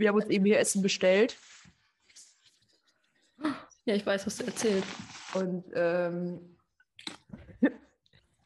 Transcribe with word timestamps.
Wir 0.00 0.08
haben 0.08 0.16
uns 0.16 0.30
eben 0.30 0.46
hier 0.46 0.58
Essen 0.58 0.80
bestellt. 0.80 1.36
Ja, 3.84 3.94
ich 3.94 4.04
weiß, 4.04 4.26
was 4.26 4.38
du 4.38 4.44
erzählt. 4.46 4.84
Und 5.34 5.64
ähm, 5.74 6.56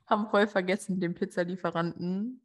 haben 0.06 0.28
voll 0.30 0.48
vergessen, 0.48 1.00
dem 1.00 1.14
Pizzalieferanten 1.14 2.42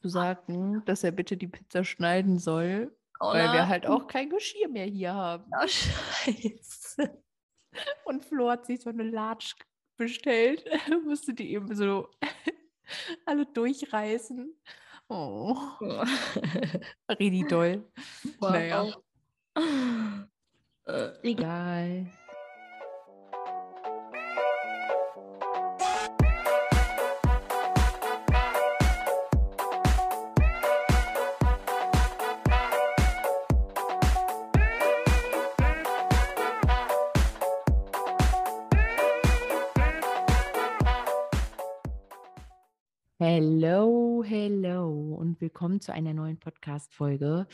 zu 0.00 0.08
sagen, 0.08 0.84
dass 0.86 1.04
er 1.04 1.12
bitte 1.12 1.36
die 1.36 1.46
Pizza 1.46 1.84
schneiden 1.84 2.38
soll, 2.38 2.92
Oh 3.20 3.28
weil 3.32 3.52
wir 3.52 3.68
halt 3.68 3.86
auch 3.86 4.08
kein 4.08 4.28
Geschirr 4.28 4.68
mehr 4.68 4.86
hier 4.86 5.14
haben. 5.14 5.44
Oh, 5.52 5.66
scheiße. 5.66 7.22
Und 8.04 8.24
Flo 8.24 8.50
hat 8.50 8.66
sich 8.66 8.80
so 8.80 8.90
eine 8.90 9.04
Latsch 9.04 9.54
bestellt, 9.96 10.64
musste 11.04 11.32
die 11.32 11.52
eben 11.52 11.74
so 11.76 12.08
alle 13.24 13.46
durchreißen. 13.46 14.52
Oh, 15.12 15.54
richtig 17.20 17.48
doll. 17.48 17.84
Naja. 18.40 18.96
Äh, 20.86 21.08
Egal. 21.22 22.06
Hello, 43.24 44.24
hello 44.26 45.14
und 45.14 45.40
willkommen 45.40 45.80
zu 45.80 45.92
einer 45.92 46.12
neuen 46.12 46.40
Podcast-Folge. 46.40 47.46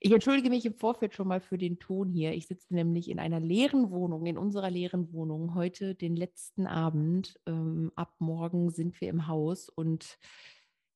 Ich 0.00 0.10
entschuldige 0.10 0.48
mich 0.48 0.64
im 0.64 0.72
Vorfeld 0.72 1.12
schon 1.12 1.28
mal 1.28 1.42
für 1.42 1.58
den 1.58 1.78
Ton 1.78 2.08
hier. 2.08 2.32
Ich 2.32 2.46
sitze 2.46 2.74
nämlich 2.74 3.10
in 3.10 3.18
einer 3.18 3.38
leeren 3.38 3.90
Wohnung, 3.90 4.24
in 4.24 4.38
unserer 4.38 4.70
leeren 4.70 5.12
Wohnung, 5.12 5.54
heute 5.54 5.94
den 5.94 6.16
letzten 6.16 6.66
Abend. 6.66 7.38
Ähm, 7.44 7.92
ab 7.94 8.14
morgen 8.20 8.70
sind 8.70 8.98
wir 9.02 9.10
im 9.10 9.26
Haus 9.26 9.68
und 9.68 10.18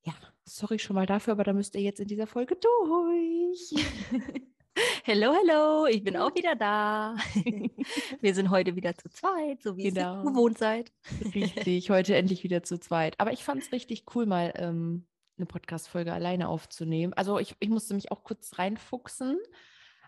ja, 0.06 0.14
sorry 0.46 0.78
schon 0.78 0.96
mal 0.96 1.04
dafür, 1.04 1.32
aber 1.34 1.44
da 1.44 1.52
müsst 1.52 1.74
ihr 1.74 1.82
jetzt 1.82 2.00
in 2.00 2.08
dieser 2.08 2.26
Folge 2.26 2.56
durch. 2.56 3.84
Hello, 5.04 5.32
hello, 5.32 5.86
ich 5.86 6.02
bin 6.04 6.16
auch 6.16 6.34
wieder 6.34 6.54
da. 6.54 7.16
Wir 8.20 8.34
sind 8.34 8.50
heute 8.50 8.76
wieder 8.76 8.94
zu 8.94 9.08
zweit, 9.08 9.62
so 9.62 9.76
wie 9.76 9.84
Genau. 9.84 10.22
ihr 10.22 10.30
gewohnt 10.30 10.58
seid. 10.58 10.92
Richtig, 11.34 11.88
heute 11.90 12.14
endlich 12.16 12.42
wieder 12.44 12.62
zu 12.62 12.78
zweit. 12.78 13.18
Aber 13.18 13.32
ich 13.32 13.42
fand 13.44 13.62
es 13.62 13.72
richtig 13.72 14.04
cool, 14.14 14.26
mal 14.26 14.52
ähm, 14.56 15.06
eine 15.38 15.46
Podcast-Folge 15.46 16.12
alleine 16.12 16.48
aufzunehmen. 16.48 17.12
Also 17.14 17.38
ich, 17.38 17.54
ich 17.60 17.68
musste 17.70 17.94
mich 17.94 18.10
auch 18.12 18.22
kurz 18.22 18.58
reinfuchsen, 18.58 19.38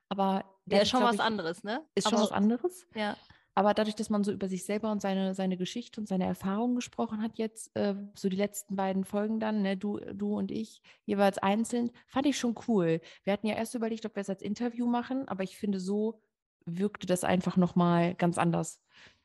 aber 0.09 0.45
Der 0.67 0.83
ist 0.83 0.91
schon 0.91 1.03
was 1.03 1.15
ich, 1.17 1.21
anderes, 1.23 1.65
ne? 1.65 1.83
Ist 1.95 2.05
schon 2.09 2.15
Aber- 2.19 2.25
was 2.25 2.33
anderes. 2.33 2.87
Ja. 2.95 3.17
Aber 3.59 3.75
dadurch, 3.75 3.97
dass 3.97 4.09
man 4.09 4.23
so 4.23 4.31
über 4.31 4.49
sich 4.49 4.65
selber 4.65 4.93
und 4.93 5.03
seine, 5.03 5.35
seine 5.35 5.57
Geschichte 5.57 6.01
und 6.01 6.07
seine 6.07 6.27
Erfahrungen 6.27 6.77
gesprochen 6.77 7.21
hat, 7.21 7.39
jetzt 7.39 7.75
äh, 7.75 7.97
so 8.15 8.29
die 8.29 8.37
letzten 8.37 8.77
beiden 8.77 9.03
Folgen 9.03 9.41
dann, 9.41 9.63
ne, 9.63 9.77
du, 9.77 9.99
du 10.15 10.39
und 10.39 10.53
ich, 10.53 10.81
jeweils 11.07 11.39
einzeln, 11.39 11.91
fand 12.07 12.27
ich 12.27 12.39
schon 12.39 12.55
cool. 12.69 13.01
Wir 13.25 13.33
hatten 13.33 13.49
ja 13.49 13.57
erst 13.57 13.75
überlegt, 13.75 14.07
ob 14.07 14.15
wir 14.15 14.21
es 14.21 14.31
als 14.31 14.43
Interview 14.43 14.87
machen, 14.87 15.27
aber 15.27 15.43
ich 15.43 15.57
finde, 15.57 15.81
so 15.81 16.23
wirkte 16.67 17.09
das 17.09 17.25
einfach 17.25 17.57
nochmal 17.57 18.15
ganz 18.15 18.39
anders. 18.39 18.81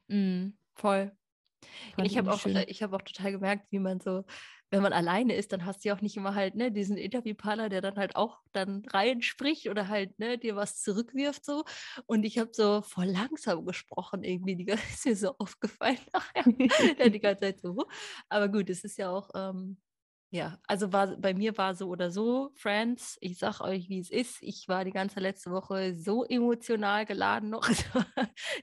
Mm, 0.08 0.48
voll. 0.74 1.12
Fand 1.96 2.08
ich 2.08 2.18
habe 2.18 2.34
auch, 2.34 2.44
ich 2.44 2.82
habe 2.82 2.96
auch 2.96 3.04
total 3.04 3.34
gemerkt, 3.34 3.68
wie 3.70 3.78
man 3.78 4.00
so, 4.00 4.24
wenn 4.74 4.82
man 4.82 4.92
alleine 4.92 5.36
ist, 5.36 5.54
dann 5.54 5.66
hast 5.66 5.86
du 5.86 5.90
ja 5.90 5.96
auch 5.96 6.02
nicht 6.02 6.18
immer 6.18 6.34
halt, 6.34 6.56
ne, 6.56 6.72
diesen 6.72 6.98
Interviewpartner, 6.98 7.70
der 7.70 7.80
dann 7.80 7.96
halt 7.96 8.16
auch 8.16 8.40
dann 8.54 8.84
reinspricht 8.88 9.70
oder 9.70 9.88
halt, 9.88 10.18
ne, 10.18 10.40
dir 10.40 10.56
was 10.56 10.82
zurückwirft 10.82 11.46
so. 11.46 11.64
Und 12.08 12.24
ich 12.24 12.40
habe 12.40 12.50
so 12.54 12.82
voll 12.82 13.06
langsam 13.06 13.68
gesprochen 13.68 14.24
irgendwie, 14.24 14.56
die 14.56 14.66
ganze 14.66 14.84
ist 14.84 15.06
mir 15.06 15.16
so 15.16 15.36
aufgefallen 15.38 16.00
nachher. 16.12 16.44
ja, 16.98 17.08
die 17.08 17.20
ganze 17.20 17.42
Zeit 17.42 17.62
so. 17.62 17.86
Aber 18.30 18.50
gut, 18.50 18.68
es 18.72 18.84
ist 18.84 18.98
ja 18.98 19.12
auch, 19.12 19.30
ähm, 19.36 19.78
ja, 20.34 20.58
also 20.66 20.92
war, 20.92 21.16
bei 21.16 21.36
mir 21.36 21.56
war 21.60 21.76
so 21.76 21.90
oder 21.90 22.10
so, 22.10 22.50
Friends, 22.56 23.20
ich 23.22 23.38
sag 23.38 23.62
euch, 23.62 23.88
wie 23.88 24.00
es 24.00 24.10
ist. 24.10 24.42
Ich 24.42 24.68
war 24.68 24.84
die 24.84 24.92
ganze 24.92 25.20
letzte 25.20 25.52
Woche 25.52 25.94
so 25.94 26.26
emotional 26.26 27.06
geladen 27.06 27.52
noch. 27.52 27.70
Also, 27.70 28.06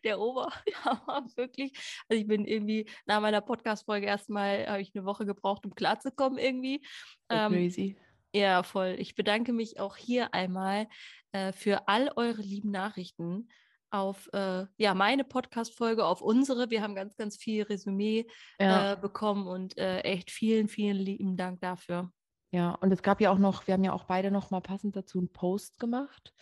der 0.02 0.18
Oberhammer, 0.18 1.26
wirklich. 1.36 1.72
Also 2.08 2.20
ich 2.20 2.26
bin 2.26 2.44
irgendwie 2.44 2.86
nach 3.06 3.20
meiner 3.20 3.40
Podcast-Folge 3.40 4.06
erstmal, 4.06 4.66
habe 4.66 4.82
ich 4.82 4.90
eine 4.96 5.04
Woche 5.04 5.24
gebraucht, 5.26 5.64
um 5.64 5.72
klarzukommen 5.72 6.40
irgendwie. 6.40 6.84
Ähm, 7.28 7.52
crazy. 7.52 7.96
ja, 8.34 8.64
voll. 8.64 8.96
Ich 8.98 9.14
bedanke 9.14 9.52
mich 9.52 9.78
auch 9.78 9.96
hier 9.96 10.34
einmal 10.34 10.88
äh, 11.30 11.52
für 11.52 11.86
all 11.86 12.10
eure 12.16 12.42
lieben 12.42 12.72
Nachrichten 12.72 13.48
auf 13.90 14.28
äh, 14.32 14.66
ja, 14.76 14.94
meine 14.94 15.24
Podcast-Folge, 15.24 16.04
auf 16.04 16.22
unsere. 16.22 16.70
Wir 16.70 16.82
haben 16.82 16.94
ganz, 16.94 17.16
ganz 17.16 17.36
viel 17.36 17.62
Resümee 17.64 18.26
Ja. 18.60 18.92
äh, 18.92 18.96
bekommen 18.96 19.46
und 19.46 19.76
äh, 19.78 20.00
echt 20.00 20.30
vielen, 20.30 20.68
vielen 20.68 20.96
lieben 20.96 21.36
Dank 21.36 21.60
dafür. 21.60 22.12
Ja, 22.52 22.72
und 22.72 22.92
es 22.92 23.02
gab 23.02 23.20
ja 23.20 23.30
auch 23.30 23.38
noch, 23.38 23.66
wir 23.66 23.74
haben 23.74 23.84
ja 23.84 23.92
auch 23.92 24.04
beide 24.04 24.30
noch 24.30 24.50
mal 24.50 24.60
passend 24.60 24.96
dazu 24.96 25.18
einen 25.18 25.32
Post 25.32 25.78
gemacht. 25.78 26.34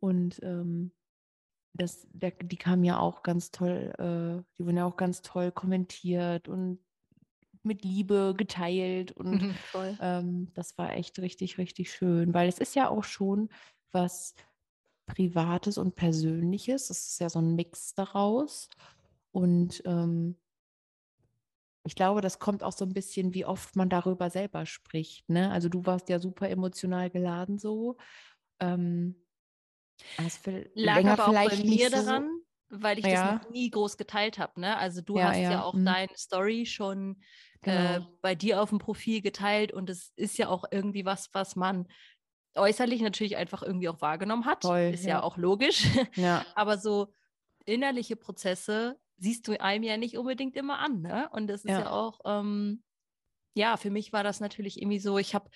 Und 0.00 0.40
ähm, 0.42 0.92
das, 1.72 2.06
der, 2.12 2.30
die 2.32 2.56
kamen 2.56 2.84
ja 2.84 2.98
auch 2.98 3.22
ganz 3.22 3.50
toll, 3.50 3.92
äh, 3.98 4.42
die 4.58 4.64
wurden 4.66 4.76
ja 4.76 4.84
auch 4.86 4.96
ganz 4.96 5.22
toll 5.22 5.52
kommentiert 5.52 6.48
und 6.48 6.80
mit 7.62 7.84
Liebe 7.84 8.34
geteilt. 8.36 9.12
Und 9.12 9.40
Voll. 9.72 9.96
ähm, 10.00 10.52
das 10.54 10.76
war 10.78 10.92
echt 10.94 11.18
richtig, 11.18 11.58
richtig 11.58 11.92
schön, 11.92 12.32
weil 12.32 12.48
es 12.48 12.58
ist 12.58 12.74
ja 12.74 12.88
auch 12.88 13.04
schon 13.04 13.48
was 13.92 14.34
Privates 15.14 15.78
und 15.78 15.94
Persönliches. 15.94 16.90
Es 16.90 17.08
ist 17.10 17.20
ja 17.20 17.28
so 17.28 17.40
ein 17.40 17.54
Mix 17.56 17.94
daraus. 17.94 18.68
Und 19.32 19.82
ähm, 19.84 20.36
ich 21.84 21.94
glaube, 21.94 22.20
das 22.20 22.38
kommt 22.38 22.62
auch 22.62 22.72
so 22.72 22.84
ein 22.84 22.92
bisschen, 22.92 23.34
wie 23.34 23.44
oft 23.44 23.74
man 23.76 23.88
darüber 23.88 24.30
selber 24.30 24.66
spricht. 24.66 25.28
Ne? 25.28 25.50
Also 25.50 25.68
du 25.68 25.84
warst 25.86 26.08
ja 26.08 26.18
super 26.18 26.48
emotional 26.48 27.10
geladen 27.10 27.58
so. 27.58 27.96
Ähm, 28.60 29.16
viel- 30.42 30.70
Lag 30.74 31.04
aber 31.04 31.28
auch 31.28 31.32
bei 31.34 31.56
mir 31.56 31.64
nicht 31.64 31.84
so- 31.90 32.04
daran, 32.04 32.28
weil 32.68 32.98
ich 32.98 33.06
Ja. 33.06 33.32
das 33.38 33.42
noch 33.44 33.50
nie 33.50 33.70
groß 33.70 33.96
geteilt 33.96 34.38
habe. 34.38 34.60
Ne? 34.60 34.76
Also 34.76 35.00
du 35.00 35.18
Ja, 35.18 35.28
hast 35.30 35.38
ja, 35.38 35.50
ja, 35.52 35.62
auch 35.64 35.74
mhm. 35.74 35.84
deine 35.86 36.16
Story 36.16 36.66
schon 36.66 37.20
äh, 37.62 37.98
Genau. 37.98 38.06
bei 38.22 38.34
dir 38.34 38.62
auf 38.62 38.70
dem 38.70 38.78
Profil 38.78 39.20
geteilt 39.20 39.72
und 39.72 39.90
es 39.90 40.12
ist 40.16 40.38
ja 40.38 40.48
auch 40.48 40.64
irgendwie 40.70 41.04
was, 41.04 41.28
was 41.34 41.56
man 41.56 41.88
äußerlich 42.56 43.00
natürlich 43.00 43.36
einfach 43.36 43.62
irgendwie 43.62 43.88
auch 43.88 44.00
wahrgenommen 44.00 44.44
hat. 44.44 44.62
Voll, 44.62 44.90
ist 44.94 45.04
ja. 45.04 45.10
ja. 45.10 45.22
auch 45.22 45.36
logisch. 45.36 45.86
Ja, 46.14 46.44
Aber 46.54 46.78
so 46.78 47.12
innerliche 47.64 48.16
Prozesse 48.16 48.98
siehst 49.18 49.46
du 49.46 49.60
einem 49.60 49.84
ja 49.84 49.96
nicht 49.96 50.16
unbedingt 50.16 50.56
immer 50.56 50.78
an. 50.78 51.02
Ne? 51.02 51.28
Und 51.32 51.46
das 51.46 51.64
ist 51.64 51.70
Ja. 51.70 51.80
ja, 51.80 51.90
auch, 51.90 52.20
ähm, 52.24 52.82
ja, 53.54 53.76
für 53.76 53.90
mich 53.90 54.12
war 54.12 54.24
das 54.24 54.40
natürlich 54.40 54.80
irgendwie 54.80 54.98
so, 54.98 55.18
ich 55.18 55.34
habe 55.34 55.50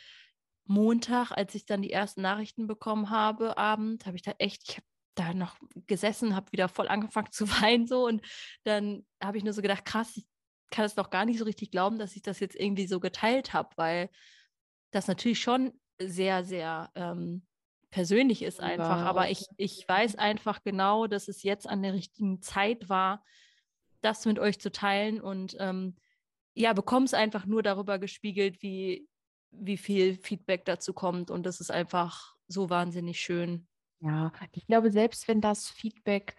Montag, 0.67 1.31
als 1.31 1.55
ich 1.55 1.67
dann 1.67 1.83
die 1.83 1.93
ersten 1.93 2.23
Nachrichten 2.23 2.67
bekommen 2.67 3.11
habe, 3.11 3.59
Abend, 3.59 4.07
habe 4.07 4.17
ich 4.17 4.23
da 4.23 4.33
echt, 4.39 4.63
ich 4.69 4.77
habe 4.77 4.87
da 5.15 5.35
noch 5.35 5.57
gesessen, 5.87 6.35
habe 6.35 6.53
wieder 6.53 6.69
voll 6.69 6.89
angefangen 6.89 7.33
zu 7.33 7.49
weinen 7.63 7.87
so 7.87 8.07
und 8.07 8.23
dann 8.65 9.07
habe 9.23 9.39
ich 9.39 9.45
nur 9.45 9.53
so 9.53 9.63
gedacht, 9.63 9.85
krass, 9.85 10.17
ich 10.17 10.27
kann 10.71 10.85
es 10.85 10.97
noch 10.97 11.11
gar 11.11 11.25
nicht 11.25 11.39
so 11.39 11.45
richtig 11.45 11.71
glauben, 11.71 11.99
dass 11.99 12.17
ich 12.17 12.23
das 12.23 12.41
jetzt 12.41 12.57
irgendwie 12.57 12.87
so 12.87 13.01
geteilt 13.01 13.53
habe, 13.53 13.71
weil 13.77 14.11
das 14.91 15.07
natürlich 15.07 15.41
schon 15.41 15.73
sehr, 16.01 16.45
sehr 16.45 16.91
ähm, 16.95 17.47
persönlich 17.91 18.43
ist 18.43 18.61
einfach. 18.61 18.89
War 18.89 19.07
Aber 19.07 19.31
ich, 19.31 19.47
ich 19.57 19.85
weiß 19.87 20.17
einfach 20.17 20.63
genau, 20.63 21.07
dass 21.07 21.29
es 21.29 21.43
jetzt 21.43 21.69
an 21.69 21.83
der 21.83 21.95
richtigen 21.95 22.43
Zeit 22.43 22.89
war, 22.89 23.25
das 24.01 24.27
mit 24.27 24.39
euch 24.39 24.59
zu 24.59 24.71
teilen 24.73 25.21
und 25.21 25.57
ähm, 25.59 25.97
ja, 26.55 26.73
bekomme 26.73 27.07
es 27.07 27.15
einfach 27.15 27.47
nur 27.47 27.63
darüber 27.63 27.99
gespiegelt, 27.99 28.63
wie, 28.63 29.09
wie 29.51 29.77
viel 29.77 30.17
Feedback 30.17 30.65
dazu 30.65 30.93
kommt. 30.93 31.31
Und 31.31 31.47
das 31.47 31.61
ist 31.61 31.71
einfach 31.71 32.37
so 32.47 32.71
wahnsinnig 32.71 33.21
schön. 33.21 33.67
ja. 34.01 34.33
Ich 34.53 34.67
glaube, 34.67 34.91
selbst 34.91 35.27
wenn 35.29 35.41
das 35.41 35.69
Feedback 35.69 36.37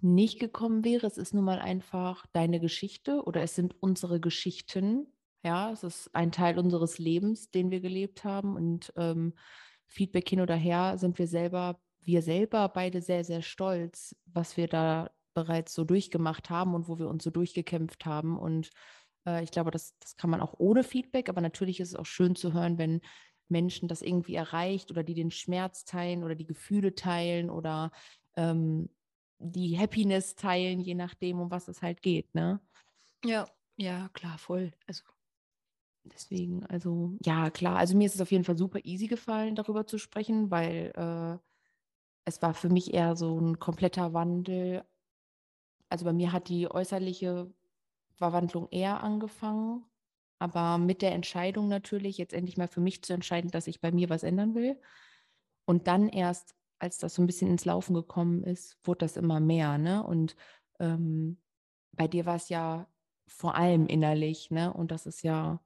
nicht 0.00 0.40
gekommen 0.40 0.84
wäre, 0.84 1.06
es 1.06 1.16
ist 1.16 1.32
nun 1.32 1.44
mal 1.44 1.60
einfach 1.60 2.26
deine 2.32 2.60
Geschichte 2.60 3.22
oder 3.22 3.42
es 3.42 3.54
sind 3.54 3.74
unsere 3.80 4.20
Geschichten. 4.20 5.06
Ja, 5.44 5.72
es 5.72 5.82
ist 5.82 6.14
ein 6.14 6.30
Teil 6.30 6.58
unseres 6.58 6.98
Lebens, 6.98 7.50
den 7.50 7.70
wir 7.70 7.80
gelebt 7.80 8.24
haben 8.24 8.54
und 8.56 8.92
ähm, 8.96 9.34
Feedback 9.86 10.28
hin 10.28 10.40
oder 10.40 10.54
her 10.54 10.98
sind 10.98 11.18
wir 11.18 11.26
selber, 11.26 11.80
wir 12.00 12.22
selber 12.22 12.68
beide 12.68 13.02
sehr, 13.02 13.24
sehr 13.24 13.42
stolz, 13.42 14.16
was 14.26 14.56
wir 14.56 14.68
da 14.68 15.10
bereits 15.34 15.74
so 15.74 15.84
durchgemacht 15.84 16.48
haben 16.50 16.74
und 16.74 16.88
wo 16.88 16.98
wir 16.98 17.08
uns 17.08 17.24
so 17.24 17.30
durchgekämpft 17.30 18.06
haben. 18.06 18.38
Und 18.38 18.70
äh, 19.26 19.42
ich 19.42 19.50
glaube, 19.50 19.70
das, 19.70 19.98
das 19.98 20.16
kann 20.16 20.30
man 20.30 20.40
auch 20.40 20.54
ohne 20.58 20.84
Feedback, 20.84 21.28
aber 21.28 21.40
natürlich 21.40 21.80
ist 21.80 21.88
es 21.88 21.96
auch 21.96 22.06
schön 22.06 22.36
zu 22.36 22.52
hören, 22.52 22.78
wenn 22.78 23.00
Menschen 23.48 23.88
das 23.88 24.02
irgendwie 24.02 24.34
erreicht 24.34 24.90
oder 24.90 25.02
die 25.02 25.14
den 25.14 25.30
Schmerz 25.30 25.84
teilen 25.84 26.24
oder 26.24 26.34
die 26.34 26.46
Gefühle 26.46 26.94
teilen 26.94 27.50
oder 27.50 27.90
ähm, 28.36 28.90
die 29.38 29.78
Happiness 29.78 30.36
teilen, 30.36 30.80
je 30.80 30.94
nachdem, 30.94 31.40
um 31.40 31.50
was 31.50 31.68
es 31.68 31.82
halt 31.82 32.00
geht, 32.00 32.34
ne? 32.34 32.60
Ja, 33.24 33.46
ja, 33.76 34.08
klar, 34.12 34.38
voll. 34.38 34.72
Also, 34.86 35.02
Deswegen, 36.04 36.66
also 36.66 37.16
ja, 37.24 37.50
klar. 37.50 37.76
Also 37.76 37.96
mir 37.96 38.06
ist 38.06 38.14
es 38.16 38.20
auf 38.20 38.32
jeden 38.32 38.44
Fall 38.44 38.56
super 38.56 38.80
easy 38.84 39.06
gefallen, 39.06 39.54
darüber 39.54 39.86
zu 39.86 39.98
sprechen, 39.98 40.50
weil 40.50 40.92
äh, 40.96 41.38
es 42.24 42.42
war 42.42 42.54
für 42.54 42.68
mich 42.68 42.94
eher 42.94 43.16
so 43.16 43.38
ein 43.38 43.58
kompletter 43.58 44.12
Wandel. 44.12 44.84
Also 45.88 46.04
bei 46.04 46.12
mir 46.12 46.32
hat 46.32 46.48
die 46.48 46.70
äußerliche 46.70 47.52
Verwandlung 48.14 48.68
eher 48.70 49.02
angefangen, 49.02 49.84
aber 50.38 50.78
mit 50.78 51.02
der 51.02 51.12
Entscheidung 51.12 51.68
natürlich, 51.68 52.18
jetzt 52.18 52.32
endlich 52.34 52.56
mal 52.56 52.68
für 52.68 52.80
mich 52.80 53.02
zu 53.02 53.12
entscheiden, 53.12 53.50
dass 53.50 53.66
ich 53.66 53.80
bei 53.80 53.92
mir 53.92 54.10
was 54.10 54.22
ändern 54.24 54.54
will. 54.54 54.80
Und 55.66 55.86
dann 55.86 56.08
erst, 56.08 56.54
als 56.78 56.98
das 56.98 57.14
so 57.14 57.22
ein 57.22 57.26
bisschen 57.26 57.50
ins 57.50 57.64
Laufen 57.64 57.94
gekommen 57.94 58.42
ist, 58.44 58.78
wurde 58.84 58.98
das 59.00 59.16
immer 59.16 59.40
mehr. 59.40 59.78
Ne? 59.78 60.02
Und 60.04 60.36
ähm, 60.80 61.38
bei 61.92 62.08
dir 62.08 62.26
war 62.26 62.36
es 62.36 62.48
ja 62.48 62.88
vor 63.28 63.54
allem 63.56 63.86
innerlich, 63.86 64.50
ne? 64.50 64.72
Und 64.72 64.90
das 64.90 65.06
ist 65.06 65.22
ja, 65.22 65.60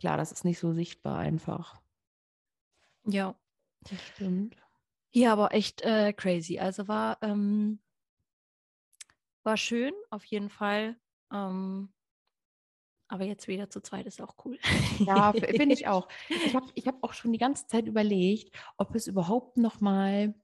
klar, 0.00 0.16
das 0.16 0.32
ist 0.32 0.44
nicht 0.44 0.58
so 0.58 0.72
sichtbar 0.72 1.18
einfach. 1.18 1.80
Ja. 3.04 3.36
Das 3.88 4.02
stimmt. 4.14 4.56
Ja, 5.12 5.32
aber 5.32 5.52
echt 5.54 5.82
äh, 5.82 6.12
crazy. 6.12 6.58
Also 6.58 6.88
war, 6.88 7.18
ähm, 7.22 7.80
war 9.42 9.56
schön, 9.56 9.92
auf 10.10 10.24
jeden 10.24 10.50
Fall. 10.50 10.96
Ähm, 11.32 11.92
aber 13.08 13.24
jetzt 13.24 13.48
wieder 13.48 13.68
zu 13.68 13.80
zweit 13.80 14.06
ist 14.06 14.20
auch 14.22 14.36
cool. 14.44 14.58
Ja, 14.98 15.32
finde 15.32 15.74
ich 15.74 15.88
auch. 15.88 16.08
Ich 16.28 16.54
habe 16.54 16.66
ich 16.74 16.86
hab 16.86 17.02
auch 17.02 17.12
schon 17.12 17.32
die 17.32 17.38
ganze 17.38 17.66
Zeit 17.66 17.86
überlegt, 17.86 18.56
ob 18.76 18.94
es 18.94 19.08
überhaupt 19.08 19.56
noch 19.56 19.80
mal, 19.80 20.34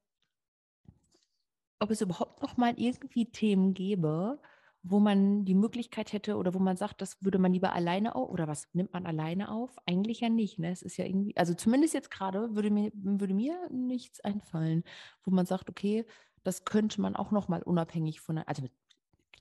ob 1.79 1.91
es 1.91 2.00
überhaupt 2.00 2.43
noch 2.43 2.56
mal 2.56 2.75
irgendwie 2.76 3.31
Themen 3.31 3.73
gäbe, 3.73 4.41
wo 4.88 5.00
man 5.00 5.44
die 5.44 5.54
Möglichkeit 5.54 6.12
hätte 6.12 6.36
oder 6.36 6.54
wo 6.54 6.60
man 6.60 6.76
sagt, 6.76 7.02
das 7.02 7.16
würde 7.20 7.38
man 7.38 7.52
lieber 7.52 7.72
alleine 7.72 8.14
auf 8.14 8.30
oder 8.30 8.46
was 8.46 8.68
nimmt 8.72 8.92
man 8.92 9.04
alleine 9.04 9.50
auf? 9.50 9.76
Eigentlich 9.84 10.20
ja 10.20 10.28
nicht. 10.28 10.60
Ne? 10.60 10.70
Es 10.70 10.82
ist 10.82 10.96
ja 10.96 11.04
irgendwie, 11.04 11.36
also 11.36 11.54
zumindest 11.54 11.92
jetzt 11.92 12.10
gerade 12.10 12.54
würde 12.54 12.70
mir, 12.70 12.92
würde 12.94 13.34
mir 13.34 13.56
nichts 13.70 14.20
einfallen, 14.20 14.84
wo 15.24 15.32
man 15.32 15.44
sagt, 15.44 15.68
okay, 15.68 16.04
das 16.44 16.64
könnte 16.64 17.00
man 17.00 17.16
auch 17.16 17.32
noch 17.32 17.48
mal 17.48 17.62
unabhängig 17.62 18.20
von, 18.20 18.38
also 18.38 18.62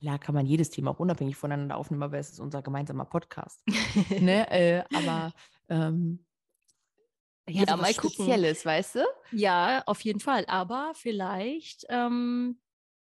klar 0.00 0.18
kann 0.18 0.34
man 0.34 0.46
jedes 0.46 0.70
Thema 0.70 0.90
auch 0.90 0.98
unabhängig 0.98 1.36
voneinander 1.36 1.76
aufnehmen, 1.76 2.02
aber 2.02 2.18
es 2.18 2.30
ist 2.30 2.40
unser 2.40 2.62
gemeinsamer 2.62 3.04
Podcast. 3.04 3.62
ne? 4.20 4.46
Äh, 4.50 4.82
aber 4.92 5.32
ähm, 5.68 6.24
ja, 7.48 7.62
ja 7.62 7.76
so 7.76 7.82
mal 7.82 7.92
Spezielles, 7.92 8.58
gucken. 8.58 8.70
weißt 8.72 8.94
du? 8.96 9.00
Ja, 9.30 9.84
auf 9.86 10.00
jeden 10.00 10.18
Fall. 10.20 10.44
Aber 10.48 10.90
vielleicht 10.94 11.86
ähm, 11.88 12.58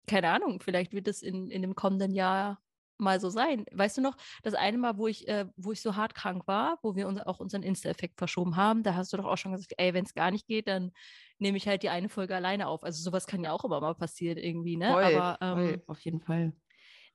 keine 0.10 0.30
Ahnung, 0.32 0.60
vielleicht 0.60 0.92
wird 0.92 1.08
es 1.08 1.22
in, 1.22 1.52
in 1.52 1.62
dem 1.62 1.76
kommenden 1.76 2.14
Jahr 2.14 2.60
mal 2.98 3.20
so 3.20 3.30
sein. 3.30 3.66
Weißt 3.72 3.98
du 3.98 4.02
noch, 4.02 4.18
das 4.44 4.56
eine 4.56 4.78
Mal, 4.78 4.98
wo 4.98 5.08
ich, 5.08 5.28
äh, 5.28 5.46
wo 5.56 5.72
ich 5.72 5.82
so 5.82 5.96
hart 5.96 6.16
krank 6.16 6.48
war, 6.48 6.80
wo 6.82 6.96
wir 6.96 7.08
uns 7.08 7.22
auch 7.22 7.40
unseren 7.40 7.64
Insta-Effekt 7.64 8.18
verschoben 8.18 8.58
haben, 8.58 8.84
da 8.84 8.96
hast 8.96 9.14
du 9.14 9.18
doch 9.18 9.26
auch 9.26 9.38
schon 9.38 9.54
gesagt, 9.54 9.74
ey, 9.78 9.94
wenn 9.94 10.04
es 10.04 10.14
gar 10.14 10.32
nicht 10.32 10.48
geht, 10.48 10.68
dann 10.68 10.92
nehme 11.38 11.58
ich 11.58 11.68
halt 11.68 11.84
die 11.84 11.90
eine 11.90 12.10
Folge 12.10 12.36
alleine 12.36 12.68
auf. 12.68 12.84
Also 12.84 13.02
sowas 13.02 13.28
kann 13.28 13.44
ja 13.44 13.52
auch 13.52 13.64
immer 13.64 13.80
mal 13.80 13.96
passieren 13.96 14.38
irgendwie, 14.38 14.76
ne? 14.76 14.92
Voll, 14.92 15.16
Aber 15.16 15.38
ähm, 15.42 15.70
voll, 15.70 15.84
auf 15.88 16.00
jeden 16.02 16.20
Fall. 16.20 16.54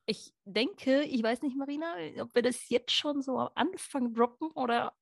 Ich 0.07 0.33
denke, 0.45 1.03
ich 1.03 1.21
weiß 1.21 1.41
nicht, 1.41 1.57
Marina, 1.57 1.95
ob 2.21 2.33
wir 2.33 2.41
das 2.41 2.69
jetzt 2.69 2.91
schon 2.91 3.21
so 3.21 3.37
am 3.37 3.49
Anfang 3.55 4.13
droppen 4.13 4.51
oder 4.51 4.93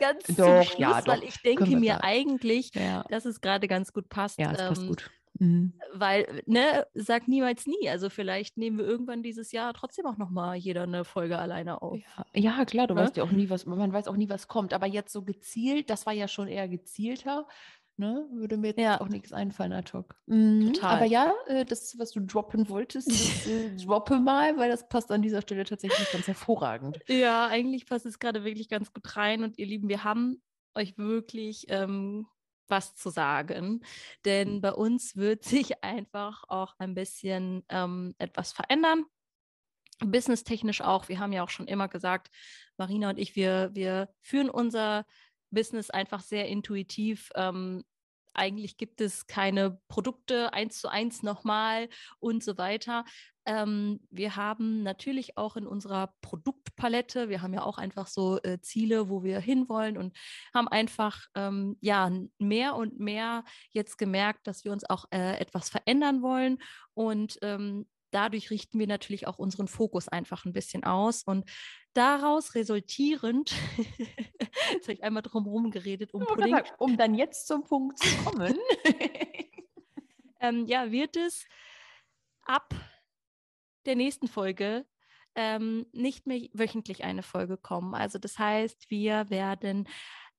ganz 0.00 0.24
doch, 0.24 0.34
zum 0.34 0.62
Schluss, 0.64 0.78
ja, 0.78 1.06
weil 1.06 1.22
ich 1.22 1.40
denke 1.42 1.76
mir 1.76 1.94
da. 1.94 2.00
eigentlich, 2.02 2.74
ja. 2.74 3.04
dass 3.08 3.24
es 3.24 3.40
gerade 3.40 3.68
ganz 3.68 3.92
gut 3.92 4.08
passt. 4.08 4.38
Ja, 4.38 4.52
es 4.52 4.60
ähm, 4.60 4.68
passt 4.68 4.86
gut. 4.86 5.10
Mhm. 5.42 5.72
Weil, 5.92 6.42
ne, 6.46 6.86
sag 6.94 7.26
niemals 7.26 7.66
nie. 7.66 7.88
Also 7.90 8.10
vielleicht 8.10 8.56
nehmen 8.58 8.78
wir 8.78 8.86
irgendwann 8.86 9.24
dieses 9.24 9.50
Jahr 9.50 9.74
trotzdem 9.74 10.06
auch 10.06 10.16
nochmal 10.16 10.56
jeder 10.56 10.84
eine 10.84 11.04
Folge 11.04 11.36
alleine 11.36 11.82
auf. 11.82 11.98
Ja, 12.32 12.58
ja 12.58 12.64
klar, 12.64 12.86
du 12.86 12.94
ne? 12.94 13.00
weißt 13.00 13.16
ja 13.16 13.24
auch 13.24 13.32
nie, 13.32 13.50
was, 13.50 13.66
man 13.66 13.92
weiß 13.92 14.06
auch 14.06 14.16
nie, 14.16 14.28
was 14.28 14.46
kommt. 14.46 14.72
Aber 14.72 14.86
jetzt 14.86 15.12
so 15.12 15.22
gezielt, 15.22 15.90
das 15.90 16.06
war 16.06 16.12
ja 16.12 16.28
schon 16.28 16.46
eher 16.46 16.68
gezielter. 16.68 17.48
Ne? 17.96 18.28
Würde 18.30 18.56
mir 18.56 18.68
jetzt 18.68 18.78
ja. 18.78 19.00
auch 19.00 19.08
nichts 19.08 19.32
einfallen 19.32 19.72
ad 19.72 19.92
hoc. 19.92 20.14
Mhm. 20.26 20.74
Total. 20.74 20.96
Aber 20.96 21.06
ja, 21.06 21.32
äh, 21.48 21.64
das, 21.64 21.98
was 21.98 22.12
du 22.12 22.20
droppen 22.20 22.68
wolltest, 22.68 23.10
das, 23.10 23.46
äh, 23.48 23.76
droppe 23.84 24.20
mal, 24.20 24.56
weil 24.58 24.70
das 24.70 24.88
passt 24.88 25.10
an 25.10 25.22
dieser 25.22 25.42
Stelle 25.42 25.64
tatsächlich 25.64 26.10
ganz 26.12 26.28
hervorragend. 26.28 27.00
Ja, 27.08 27.48
eigentlich 27.48 27.86
passt 27.86 28.06
es 28.06 28.20
gerade 28.20 28.44
wirklich 28.44 28.68
ganz 28.68 28.92
gut 28.92 29.16
rein. 29.16 29.42
Und 29.42 29.58
ihr 29.58 29.66
Lieben, 29.66 29.88
wir 29.88 30.04
haben 30.04 30.40
euch 30.74 30.96
wirklich 30.96 31.66
ähm, 31.68 32.28
was 32.68 32.94
zu 32.94 33.10
sagen, 33.10 33.84
denn 34.24 34.60
bei 34.60 34.72
uns 34.72 35.16
wird 35.16 35.44
sich 35.44 35.82
einfach 35.84 36.44
auch 36.48 36.74
ein 36.78 36.94
bisschen 36.94 37.64
ähm, 37.68 38.14
etwas 38.18 38.52
verändern. 38.52 39.04
Businesstechnisch 40.00 40.80
auch. 40.80 41.08
Wir 41.08 41.20
haben 41.20 41.32
ja 41.32 41.44
auch 41.44 41.50
schon 41.50 41.68
immer 41.68 41.88
gesagt, 41.88 42.30
Marina 42.76 43.10
und 43.10 43.18
ich, 43.18 43.36
wir, 43.36 43.70
wir 43.72 44.08
führen 44.20 44.50
unser 44.50 45.06
Business 45.50 45.90
einfach 45.90 46.20
sehr 46.20 46.48
intuitiv. 46.48 47.30
Ähm, 47.34 47.84
eigentlich 48.34 48.76
gibt 48.76 49.00
es 49.00 49.26
keine 49.26 49.80
Produkte 49.88 50.52
eins 50.52 50.80
zu 50.80 50.88
eins 50.88 51.22
nochmal 51.22 51.88
und 52.18 52.42
so 52.42 52.58
weiter. 52.58 53.04
Ähm, 53.44 54.00
wir 54.10 54.36
haben 54.36 54.82
natürlich 54.82 55.36
auch 55.36 55.56
in 55.56 55.66
unserer 55.66 56.14
Produktpalette, 56.20 57.28
wir 57.28 57.42
haben 57.42 57.54
ja 57.54 57.62
auch 57.62 57.78
einfach 57.78 58.06
so 58.06 58.40
äh, 58.42 58.60
Ziele, 58.60 59.08
wo 59.08 59.24
wir 59.24 59.40
hinwollen 59.40 59.98
und 59.98 60.16
haben 60.54 60.68
einfach 60.68 61.26
ähm, 61.34 61.76
ja 61.80 62.10
mehr 62.38 62.76
und 62.76 63.00
mehr 63.00 63.44
jetzt 63.70 63.98
gemerkt, 63.98 64.46
dass 64.46 64.64
wir 64.64 64.72
uns 64.72 64.88
auch 64.88 65.06
äh, 65.10 65.38
etwas 65.38 65.70
verändern 65.70 66.22
wollen 66.22 66.58
und 66.94 67.38
ähm, 67.42 67.86
dadurch 68.12 68.50
richten 68.50 68.78
wir 68.78 68.86
natürlich 68.86 69.26
auch 69.26 69.38
unseren 69.38 69.68
Fokus 69.68 70.08
einfach 70.08 70.44
ein 70.44 70.52
bisschen 70.52 70.84
aus. 70.84 71.24
Und 71.24 71.50
daraus 71.94 72.54
resultierend, 72.54 73.52
jetzt 74.72 74.84
habe 74.84 74.92
ich 74.92 75.02
einmal 75.02 75.22
drum 75.22 75.44
herum 75.44 75.70
geredet, 75.70 76.14
um, 76.14 76.24
Pudding, 76.24 76.60
um 76.78 76.96
dann 76.96 77.14
jetzt 77.14 77.46
zum 77.48 77.64
Punkt 77.64 77.98
zu 77.98 78.16
kommen, 78.24 78.56
ähm, 80.40 80.66
ja, 80.66 80.90
wird 80.92 81.16
es 81.16 81.46
ab 82.42 82.74
der 83.86 83.96
nächsten 83.96 84.28
Folge 84.28 84.86
ähm, 85.34 85.86
nicht 85.92 86.26
mehr 86.26 86.48
wöchentlich 86.52 87.04
eine 87.04 87.22
Folge 87.22 87.56
kommen. 87.56 87.94
Also 87.94 88.18
das 88.18 88.38
heißt, 88.38 88.90
wir 88.90 89.30
werden 89.30 89.88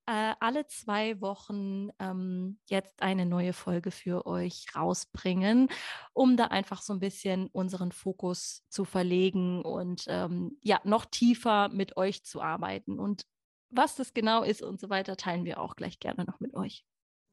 äh, 0.05 0.33
alle 0.39 0.67
zwei 0.67 1.19
Wochen 1.21 1.89
ähm, 1.99 2.59
jetzt 2.65 3.01
eine 3.01 3.25
neue 3.25 3.53
Folge 3.53 3.91
für 3.91 4.25
euch 4.25 4.65
rausbringen, 4.75 5.69
um 6.13 6.35
da 6.37 6.45
einfach 6.45 6.81
so 6.81 6.93
ein 6.93 6.99
bisschen 6.99 7.47
unseren 7.47 7.91
Fokus 7.91 8.65
zu 8.69 8.85
verlegen 8.85 9.61
und 9.63 10.05
ähm, 10.07 10.57
ja, 10.61 10.81
noch 10.83 11.05
tiefer 11.05 11.69
mit 11.69 11.95
euch 11.97 12.23
zu 12.25 12.41
arbeiten. 12.41 12.99
Und 12.99 13.25
was 13.69 13.95
das 13.95 14.13
genau 14.13 14.43
ist 14.43 14.61
und 14.61 14.79
so 14.79 14.89
weiter, 14.89 15.15
teilen 15.15 15.45
wir 15.45 15.59
auch 15.59 15.75
gleich 15.75 15.99
gerne 15.99 16.25
noch 16.25 16.39
mit 16.39 16.53
euch. 16.53 16.85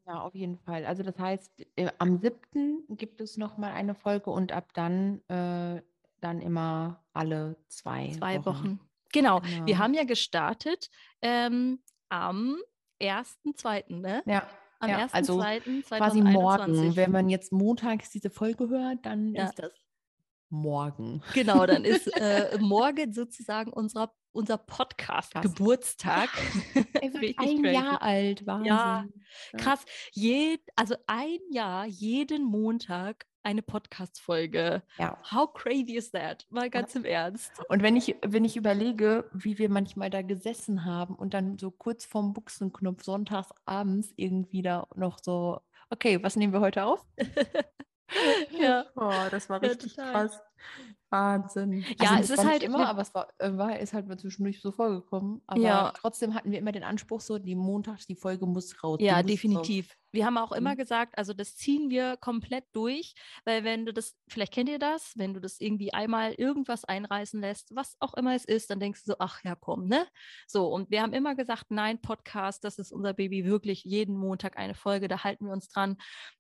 Ja, 0.07 0.21
auf 0.23 0.35
jeden 0.35 0.59
Fall. 0.59 0.87
Also 0.87 1.03
das 1.03 1.19
heißt, 1.19 1.53
äh, 1.77 1.91
am 1.99 2.19
7. 2.19 2.85
gibt 2.91 3.21
es 3.21 3.37
nochmal 3.37 3.73
eine 3.73 3.95
Folge 3.95 4.31
und 4.31 4.53
ab 4.53 4.73
dann, 4.75 5.21
äh, 5.29 5.83
dann 6.21 6.41
immer 6.41 7.05
alle 7.13 7.57
zwei, 7.69 8.11
zwei 8.11 8.45
Wochen. 8.45 8.47
Wochen. 8.47 8.81
Genau. 9.13 9.41
genau. 9.41 9.67
Wir 9.67 9.79
haben 9.79 9.95
ja 9.95 10.05
gestartet 10.05 10.89
ähm, 11.21 11.81
am 12.11 12.57
1.2., 13.01 13.85
ne? 13.89 14.23
Ja. 14.27 14.47
Am 14.79 14.91
ja, 14.91 15.07
1.2. 15.07 15.13
Also 15.13 15.39
quasi 15.89 16.23
morgen. 16.23 16.97
Wenn 16.97 17.11
man 17.11 17.29
jetzt 17.29 17.53
montags 17.53 18.11
diese 18.11 18.31
Folge 18.31 18.69
hört, 18.69 19.05
dann 19.05 19.35
ja. 19.35 19.45
ist 19.45 19.59
das 19.59 19.73
morgen. 20.51 21.23
Genau, 21.35 21.67
dann 21.67 21.85
ist 21.87 22.09
äh, 22.17 22.59
morgen 22.61 23.13
sozusagen 23.13 23.73
unser, 23.73 24.13
unser 24.33 24.59
Podcast-Geburtstag. 24.59 26.29
Er 26.75 27.13
wird 27.15 27.39
ein 27.39 27.63
crazy. 27.63 27.75
Jahr 27.75 28.03
alt, 28.03 28.47
Wahnsinn. 28.47 28.67
Ja, 28.67 29.05
krass. 29.57 29.85
Je, 30.13 30.59
also 30.77 30.95
ein 31.07 31.39
Jahr, 31.51 31.87
jeden 31.87 32.45
Montag 32.45 33.27
eine 33.43 33.63
Podcast-Folge. 33.63 34.83
Ja. 34.99 35.19
How 35.31 35.53
crazy 35.53 35.97
is 35.97 36.11
that? 36.13 36.47
Mal 36.51 36.71
ganz 36.71 36.95
ja. 36.95 37.01
im 37.01 37.07
Ernst. 37.07 37.53
Und 37.69 37.83
wenn 37.83 37.97
ich, 37.97 38.17
wenn 38.25 38.45
ich 38.45 38.57
überlege, 38.57 39.29
wie 39.33 39.59
wir 39.59 39.69
manchmal 39.69 40.11
da 40.11 40.23
gesessen 40.23 40.85
haben 40.85 41.15
und 41.15 41.35
dann 41.35 41.59
so 41.59 41.71
kurz 41.71 42.05
vorm 42.05 42.33
Buchsenknopf 42.33 43.03
sonntags 43.03 43.51
abends 43.65 44.13
irgendwie 44.17 44.63
da 44.63 44.87
noch 44.95 45.19
so, 45.23 45.61
okay, 45.91 46.23
was 46.23 46.37
nehmen 46.37 46.53
wir 46.53 46.61
heute 46.61 46.85
auf? 46.85 47.05
ja. 48.59 48.85
Oh, 48.97 49.29
das 49.31 49.49
war 49.49 49.63
richtig 49.63 49.97
ja, 49.97 50.11
krass. 50.11 50.39
Wahnsinn. 51.11 51.85
Ja, 52.01 52.11
also, 52.11 52.35
es 52.35 52.41
ist 52.41 52.47
halt 52.47 52.63
immer, 52.63 52.89
aber 52.89 53.03
es 53.03 53.15
war, 53.15 53.29
äh, 53.39 53.57
war 53.57 53.79
ist 53.79 53.93
halt 53.93 54.07
mal 54.07 54.19
zwischendurch 54.19 54.61
so 54.61 54.71
vorgekommen. 54.71 55.43
Aber 55.47 55.61
ja. 55.61 55.93
trotzdem 55.97 56.35
hatten 56.35 56.53
wir 56.53 56.59
immer 56.59 56.73
den 56.73 56.85
Anspruch, 56.85 57.21
so 57.21 57.39
die 57.39 57.57
montags, 57.57 58.07
die 58.07 58.15
Folge 58.15 58.47
muss 58.47 58.83
raus. 58.83 58.99
Ja, 59.01 59.23
definitiv. 59.23 59.89
So. 59.89 59.95
Wir 60.13 60.27
haben 60.27 60.39
auch 60.39 60.53
immer 60.53 60.73
mhm. 60.73 60.79
gesagt, 60.79 61.17
also 61.17 61.33
das 61.33 61.57
ziehen 61.57 61.91
wir 61.91 62.17
komplett 62.17 62.65
durch, 62.73 63.15
weil 63.45 63.65
wenn 63.65 63.87
du 63.87 63.93
das, 63.93 64.17
vielleicht 64.29 64.53
kennt 64.53 64.69
ihr 64.69 64.79
das, 64.79 65.13
wenn 65.17 65.35
du 65.35 65.41
das 65.41 65.61
irgendwie 65.61 65.93
einmal 65.93 66.33
irgendwas 66.35 66.85
einreißen 66.85 67.41
lässt, 67.41 67.75
was 67.75 67.97
auch 68.01 68.15
immer 68.15 68.35
es 68.35 68.45
ist, 68.45 68.71
dann 68.71 68.81
denkst 68.81 69.05
du 69.05 69.13
so, 69.13 69.17
ach 69.19 69.43
ja, 69.45 69.55
komm, 69.55 69.87
ne? 69.87 70.07
So, 70.47 70.67
und 70.67 70.91
wir 70.91 71.03
haben 71.03 71.13
immer 71.13 71.35
gesagt, 71.35 71.67
nein, 71.71 72.01
Podcast, 72.01 72.65
das 72.65 72.79
ist 72.79 72.93
unser 72.93 73.15
Baby, 73.15 73.45
wirklich 73.45 73.85
jeden 73.85 74.17
Montag 74.17 74.57
eine 74.57 74.75
Folge, 74.75 75.09
da 75.09 75.25
halten 75.25 75.47
wir 75.47 75.53
uns 75.53 75.69
dran. 75.69 75.97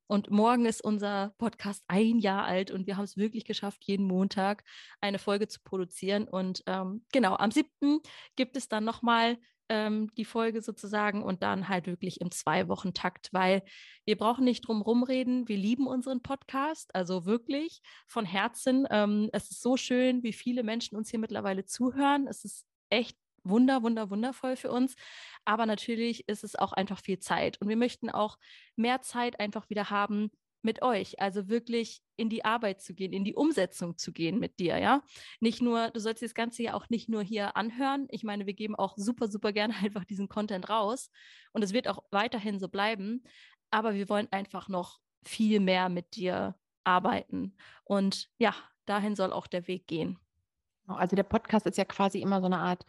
Und 0.06 0.28
morgen 0.28 0.66
ist 0.66 0.82
unser 0.82 1.34
Podcast 1.38 1.84
ein 1.86 2.18
Jahr 2.18 2.44
alt 2.44 2.72
und 2.72 2.88
wir 2.88 2.96
haben 2.96 3.04
es 3.04 3.16
wirklich 3.16 3.44
geschafft, 3.44 3.84
jeden 3.84 4.06
Montag 4.06 4.64
eine 5.00 5.20
Folge 5.20 5.46
zu 5.46 5.60
produzieren. 5.62 6.26
Und 6.26 6.64
ähm, 6.66 7.04
genau, 7.12 7.36
am 7.36 7.52
7. 7.52 8.00
gibt 8.34 8.56
es 8.56 8.68
dann 8.68 8.84
nochmal 8.84 9.38
ähm, 9.70 10.12
die 10.16 10.26
Folge 10.26 10.60
sozusagen 10.60 11.22
und 11.22 11.42
dann 11.42 11.68
halt 11.68 11.86
wirklich 11.86 12.20
im 12.20 12.30
Zwei-Wochen-Takt, 12.30 13.30
weil 13.32 13.62
wir 14.04 14.16
brauchen 14.16 14.44
nicht 14.44 14.66
drum 14.66 14.82
rumreden. 14.82 15.48
Wir 15.48 15.56
lieben 15.56 15.86
unseren 15.86 16.20
Podcast, 16.20 16.94
also 16.94 17.24
wirklich 17.24 17.80
von 18.06 18.26
Herzen. 18.26 18.86
Ähm, 18.90 19.30
es 19.32 19.50
ist 19.50 19.62
so 19.62 19.76
schön, 19.78 20.22
wie 20.22 20.32
viele 20.32 20.64
Menschen 20.64 20.96
uns 20.98 21.10
hier 21.10 21.20
mittlerweile 21.20 21.64
zuhören. 21.64 22.26
Es 22.26 22.44
ist 22.44 22.66
echt 22.90 23.16
wunder, 23.44 23.82
wunder, 23.82 24.10
wundervoll 24.10 24.56
für 24.56 24.70
uns. 24.70 24.96
Aber 25.44 25.64
natürlich 25.66 26.28
ist 26.28 26.44
es 26.44 26.56
auch 26.56 26.72
einfach 26.72 27.00
viel 27.00 27.20
Zeit. 27.20 27.60
Und 27.60 27.68
wir 27.68 27.76
möchten 27.76 28.10
auch 28.10 28.36
mehr 28.76 29.00
Zeit 29.02 29.40
einfach 29.40 29.70
wieder 29.70 29.88
haben 29.88 30.30
mit 30.62 30.82
euch. 30.82 31.20
Also 31.20 31.48
wirklich 31.48 32.02
in 32.16 32.28
die 32.28 32.44
Arbeit 32.44 32.80
zu 32.80 32.94
gehen, 32.94 33.12
in 33.12 33.24
die 33.24 33.34
Umsetzung 33.34 33.96
zu 33.96 34.12
gehen 34.12 34.38
mit 34.38 34.58
dir, 34.58 34.78
ja. 34.78 35.02
Nicht 35.40 35.62
nur, 35.62 35.90
du 35.90 36.00
sollst 36.00 36.22
das 36.22 36.34
Ganze 36.34 36.62
ja 36.62 36.74
auch 36.74 36.88
nicht 36.88 37.08
nur 37.08 37.22
hier 37.22 37.56
anhören. 37.56 38.06
Ich 38.10 38.24
meine, 38.24 38.46
wir 38.46 38.54
geben 38.54 38.74
auch 38.74 38.94
super, 38.96 39.28
super 39.28 39.52
gerne 39.52 39.74
einfach 39.82 40.04
diesen 40.04 40.28
Content 40.28 40.68
raus. 40.68 41.10
Und 41.52 41.62
es 41.62 41.72
wird 41.72 41.88
auch 41.88 42.02
weiterhin 42.10 42.58
so 42.58 42.68
bleiben. 42.68 43.24
Aber 43.70 43.94
wir 43.94 44.08
wollen 44.08 44.28
einfach 44.30 44.68
noch 44.68 44.98
viel 45.24 45.60
mehr 45.60 45.88
mit 45.88 46.16
dir 46.16 46.56
arbeiten. 46.84 47.56
Und 47.84 48.28
ja, 48.38 48.54
dahin 48.86 49.14
soll 49.14 49.32
auch 49.32 49.46
der 49.46 49.66
Weg 49.68 49.86
gehen. 49.86 50.18
Also 50.86 51.14
der 51.14 51.22
Podcast 51.22 51.66
ist 51.66 51.78
ja 51.78 51.84
quasi 51.84 52.20
immer 52.20 52.40
so 52.40 52.46
eine 52.46 52.58
Art 52.58 52.84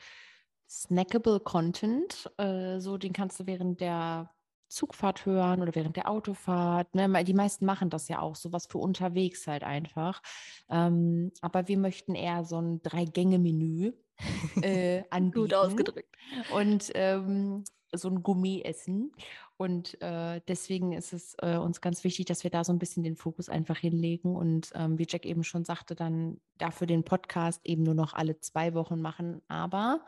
snackable 0.68 1.40
Content. 1.40 2.32
Äh, 2.38 2.80
so, 2.80 2.98
den 2.98 3.14
kannst 3.14 3.40
du 3.40 3.46
während 3.46 3.82
der 3.82 4.32
Zugfahrt 4.72 5.26
hören 5.26 5.62
oder 5.62 5.76
während 5.76 5.96
der 5.98 6.10
Autofahrt. 6.10 6.96
Ne? 6.96 7.24
Die 7.24 7.34
meisten 7.34 7.66
machen 7.66 7.90
das 7.90 8.08
ja 8.08 8.20
auch, 8.20 8.36
sowas 8.36 8.68
für 8.68 8.78
unterwegs 8.78 9.46
halt 9.48 9.64
einfach. 9.64 10.22
Ähm, 10.70 11.32
aber 11.42 11.68
wir 11.68 11.78
möchten 11.78 12.16
eher 12.16 12.44
so 12.46 12.60
ein 12.60 12.82
Drei-Gänge-Menü 12.82 13.94
äh, 14.62 15.04
anbieten. 15.10 15.42
Gut 15.42 15.54
ausgedrückt. 15.54 16.16
Und 16.54 16.92
ähm, 16.96 17.64
so 17.94 18.10
ein 18.10 18.24
Gourmet 18.24 18.64
essen. 18.64 19.12
Und 19.58 20.02
äh, 20.02 20.42
deswegen 20.48 20.94
ist 20.94 21.14
es 21.14 21.36
äh, 21.42 21.58
uns 21.58 21.82
ganz 21.82 22.04
wichtig, 22.04 22.26
dass 22.26 22.44
wir 22.44 22.50
da 22.50 22.64
so 22.64 22.74
ein 22.74 22.80
bisschen 22.80 23.04
den 23.04 23.16
Fokus 23.16 23.50
einfach 23.50 23.78
hinlegen 23.78 24.36
und 24.36 24.72
ähm, 24.74 24.98
wie 24.98 25.06
Jack 25.08 25.26
eben 25.26 25.44
schon 25.44 25.66
sagte, 25.66 25.94
dann 25.94 26.40
dafür 26.58 26.88
den 26.88 27.04
Podcast 27.04 27.62
eben 27.64 27.84
nur 27.84 27.94
noch 27.94 28.14
alle 28.14 28.40
zwei 28.40 28.74
Wochen 28.74 29.02
machen. 29.02 29.42
Aber 29.48 30.04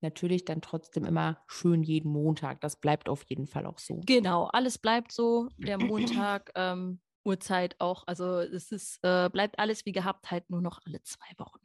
natürlich 0.00 0.44
dann 0.44 0.60
trotzdem 0.60 1.04
immer 1.04 1.38
schön 1.46 1.82
jeden 1.82 2.10
Montag. 2.10 2.60
Das 2.60 2.76
bleibt 2.76 3.08
auf 3.08 3.22
jeden 3.24 3.46
Fall 3.46 3.66
auch 3.66 3.78
so. 3.78 4.00
Genau, 4.06 4.44
alles 4.52 4.78
bleibt 4.78 5.12
so. 5.12 5.48
Der 5.56 5.78
Montag, 5.78 6.52
ähm, 6.54 7.00
Uhrzeit 7.24 7.76
auch. 7.78 8.04
Also 8.06 8.40
es 8.40 8.72
ist, 8.72 8.98
äh, 9.02 9.28
bleibt 9.28 9.58
alles 9.58 9.84
wie 9.84 9.92
gehabt, 9.92 10.30
halt 10.30 10.48
nur 10.50 10.62
noch 10.62 10.80
alle 10.86 11.02
zwei 11.02 11.28
Wochen. 11.36 11.60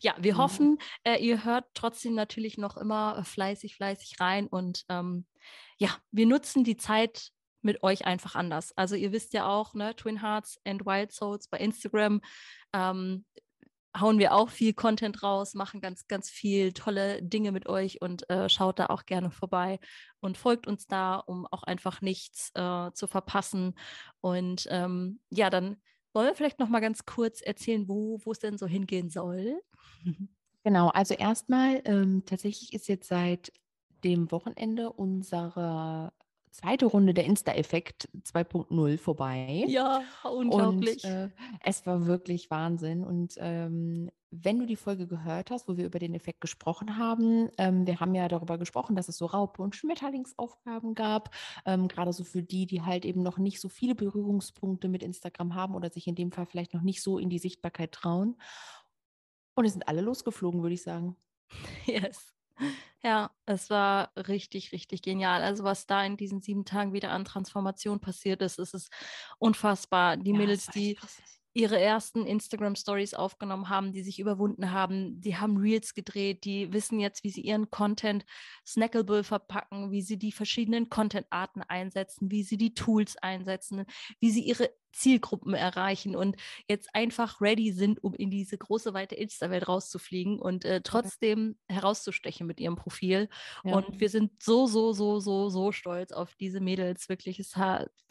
Ja, 0.00 0.14
wir 0.18 0.34
mhm. 0.34 0.38
hoffen, 0.38 0.78
äh, 1.04 1.16
ihr 1.16 1.44
hört 1.44 1.66
trotzdem 1.74 2.14
natürlich 2.14 2.56
noch 2.56 2.76
immer 2.76 3.22
fleißig, 3.24 3.74
fleißig 3.74 4.20
rein 4.20 4.46
und 4.46 4.84
ähm, 4.88 5.26
ja, 5.76 5.90
wir 6.10 6.26
nutzen 6.26 6.64
die 6.64 6.76
Zeit 6.76 7.30
mit 7.60 7.82
euch 7.82 8.06
einfach 8.06 8.36
anders. 8.36 8.72
Also 8.76 8.94
ihr 8.94 9.12
wisst 9.12 9.32
ja 9.32 9.48
auch, 9.48 9.74
ne, 9.74 9.94
Twin 9.96 10.22
Hearts 10.22 10.60
and 10.64 10.86
Wild 10.86 11.12
Souls 11.12 11.48
bei 11.48 11.58
Instagram. 11.58 12.20
Ähm, 12.72 13.24
hauen 13.96 14.18
wir 14.18 14.34
auch 14.34 14.48
viel 14.50 14.74
Content 14.74 15.22
raus, 15.22 15.54
machen 15.54 15.80
ganz, 15.80 16.06
ganz 16.06 16.30
viel 16.30 16.72
tolle 16.72 17.22
Dinge 17.22 17.52
mit 17.52 17.68
euch 17.68 18.00
und 18.02 18.28
äh, 18.30 18.48
schaut 18.48 18.78
da 18.78 18.86
auch 18.86 19.06
gerne 19.06 19.30
vorbei 19.30 19.78
und 20.20 20.38
folgt 20.38 20.66
uns 20.66 20.86
da, 20.86 21.16
um 21.16 21.46
auch 21.46 21.62
einfach 21.62 22.00
nichts 22.00 22.50
äh, 22.54 22.90
zu 22.92 23.06
verpassen. 23.06 23.74
Und 24.20 24.66
ähm, 24.70 25.20
ja, 25.30 25.50
dann 25.50 25.76
wollen 26.12 26.26
wir 26.26 26.34
vielleicht 26.34 26.58
noch 26.58 26.68
mal 26.68 26.80
ganz 26.80 27.04
kurz 27.04 27.40
erzählen, 27.40 27.88
wo, 27.88 28.18
es 28.30 28.38
denn 28.38 28.58
so 28.58 28.66
hingehen 28.66 29.10
soll. 29.10 29.60
Genau, 30.64 30.88
also 30.88 31.14
erstmal 31.14 31.80
ähm, 31.84 32.24
tatsächlich 32.26 32.74
ist 32.74 32.88
jetzt 32.88 33.08
seit 33.08 33.52
dem 34.04 34.30
Wochenende 34.30 34.92
unsere 34.92 36.12
zweite 36.50 36.86
Runde 36.86 37.14
der 37.14 37.24
Insta-Effekt 37.24 38.08
2.0 38.24 38.98
vorbei. 38.98 39.64
Ja, 39.66 40.02
unglaublich. 40.24 41.04
Und, 41.04 41.10
äh, 41.10 41.28
es 41.64 41.86
war 41.86 42.06
wirklich 42.06 42.50
Wahnsinn. 42.50 43.04
Und 43.04 43.34
ähm, 43.38 44.10
wenn 44.30 44.58
du 44.58 44.66
die 44.66 44.76
Folge 44.76 45.06
gehört 45.06 45.50
hast, 45.50 45.68
wo 45.68 45.76
wir 45.76 45.86
über 45.86 45.98
den 45.98 46.14
Effekt 46.14 46.40
gesprochen 46.40 46.98
haben, 46.98 47.48
ähm, 47.56 47.86
wir 47.86 48.00
haben 48.00 48.14
ja 48.14 48.28
darüber 48.28 48.58
gesprochen, 48.58 48.94
dass 48.94 49.08
es 49.08 49.16
so 49.16 49.26
Raupe- 49.26 49.62
und 49.62 49.74
Schmetterlingsaufgaben 49.74 50.94
gab, 50.94 51.34
ähm, 51.64 51.88
gerade 51.88 52.12
so 52.12 52.24
für 52.24 52.42
die, 52.42 52.66
die 52.66 52.82
halt 52.82 53.04
eben 53.04 53.22
noch 53.22 53.38
nicht 53.38 53.60
so 53.60 53.68
viele 53.68 53.94
Berührungspunkte 53.94 54.88
mit 54.88 55.02
Instagram 55.02 55.54
haben 55.54 55.74
oder 55.74 55.90
sich 55.90 56.06
in 56.06 56.14
dem 56.14 56.32
Fall 56.32 56.46
vielleicht 56.46 56.74
noch 56.74 56.82
nicht 56.82 57.02
so 57.02 57.18
in 57.18 57.30
die 57.30 57.38
Sichtbarkeit 57.38 57.92
trauen. 57.92 58.36
Und 59.54 59.64
es 59.64 59.72
sind 59.72 59.88
alle 59.88 60.02
losgeflogen, 60.02 60.62
würde 60.62 60.74
ich 60.74 60.82
sagen. 60.82 61.16
Yes. 61.86 62.37
Ja, 63.02 63.30
es 63.46 63.70
war 63.70 64.10
richtig, 64.16 64.72
richtig 64.72 65.02
genial. 65.02 65.42
Also 65.42 65.62
was 65.62 65.86
da 65.86 66.04
in 66.04 66.16
diesen 66.16 66.40
sieben 66.40 66.64
Tagen 66.64 66.92
wieder 66.92 67.10
an 67.10 67.24
Transformation 67.24 68.00
passiert 68.00 68.42
ist, 68.42 68.58
ist 68.58 68.74
es 68.74 68.88
unfassbar. 69.38 70.16
Die 70.16 70.32
ja, 70.32 70.36
Mädels, 70.36 70.66
die 70.66 70.94
krass 70.94 71.22
ihre 71.58 71.80
ersten 71.80 72.24
Instagram-Stories 72.24 73.14
aufgenommen 73.14 73.68
haben, 73.68 73.92
die 73.92 74.02
sich 74.02 74.20
überwunden 74.20 74.70
haben. 74.70 75.20
Die 75.20 75.36
haben 75.36 75.56
Reels 75.56 75.92
gedreht, 75.94 76.44
die 76.44 76.72
wissen 76.72 77.00
jetzt, 77.00 77.24
wie 77.24 77.30
sie 77.30 77.40
ihren 77.40 77.68
Content 77.70 78.24
snackable 78.64 79.24
verpacken, 79.24 79.90
wie 79.90 80.02
sie 80.02 80.18
die 80.18 80.30
verschiedenen 80.30 80.88
Content-Arten 80.88 81.62
einsetzen, 81.62 82.30
wie 82.30 82.44
sie 82.44 82.58
die 82.58 82.74
Tools 82.74 83.16
einsetzen, 83.16 83.86
wie 84.20 84.30
sie 84.30 84.42
ihre 84.42 84.70
Zielgruppen 84.92 85.54
erreichen 85.54 86.16
und 86.16 86.36
jetzt 86.68 86.94
einfach 86.94 87.40
ready 87.40 87.72
sind, 87.72 88.02
um 88.02 88.14
in 88.14 88.30
diese 88.30 88.58
große, 88.58 88.94
weite 88.94 89.14
Insta-Welt 89.14 89.68
rauszufliegen 89.68 90.38
und 90.38 90.64
äh, 90.64 90.80
trotzdem 90.82 91.56
herauszustechen 91.68 92.46
mit 92.46 92.60
ihrem 92.60 92.76
Profil. 92.76 93.28
Ja. 93.64 93.76
Und 93.76 94.00
wir 94.00 94.08
sind 94.08 94.42
so, 94.42 94.66
so, 94.66 94.92
so, 94.92 95.20
so, 95.20 95.48
so 95.48 95.72
stolz 95.72 96.12
auf 96.12 96.34
diese 96.36 96.60
Mädels. 96.60 97.08
Wirklich, 97.08 97.38
es, 97.38 97.54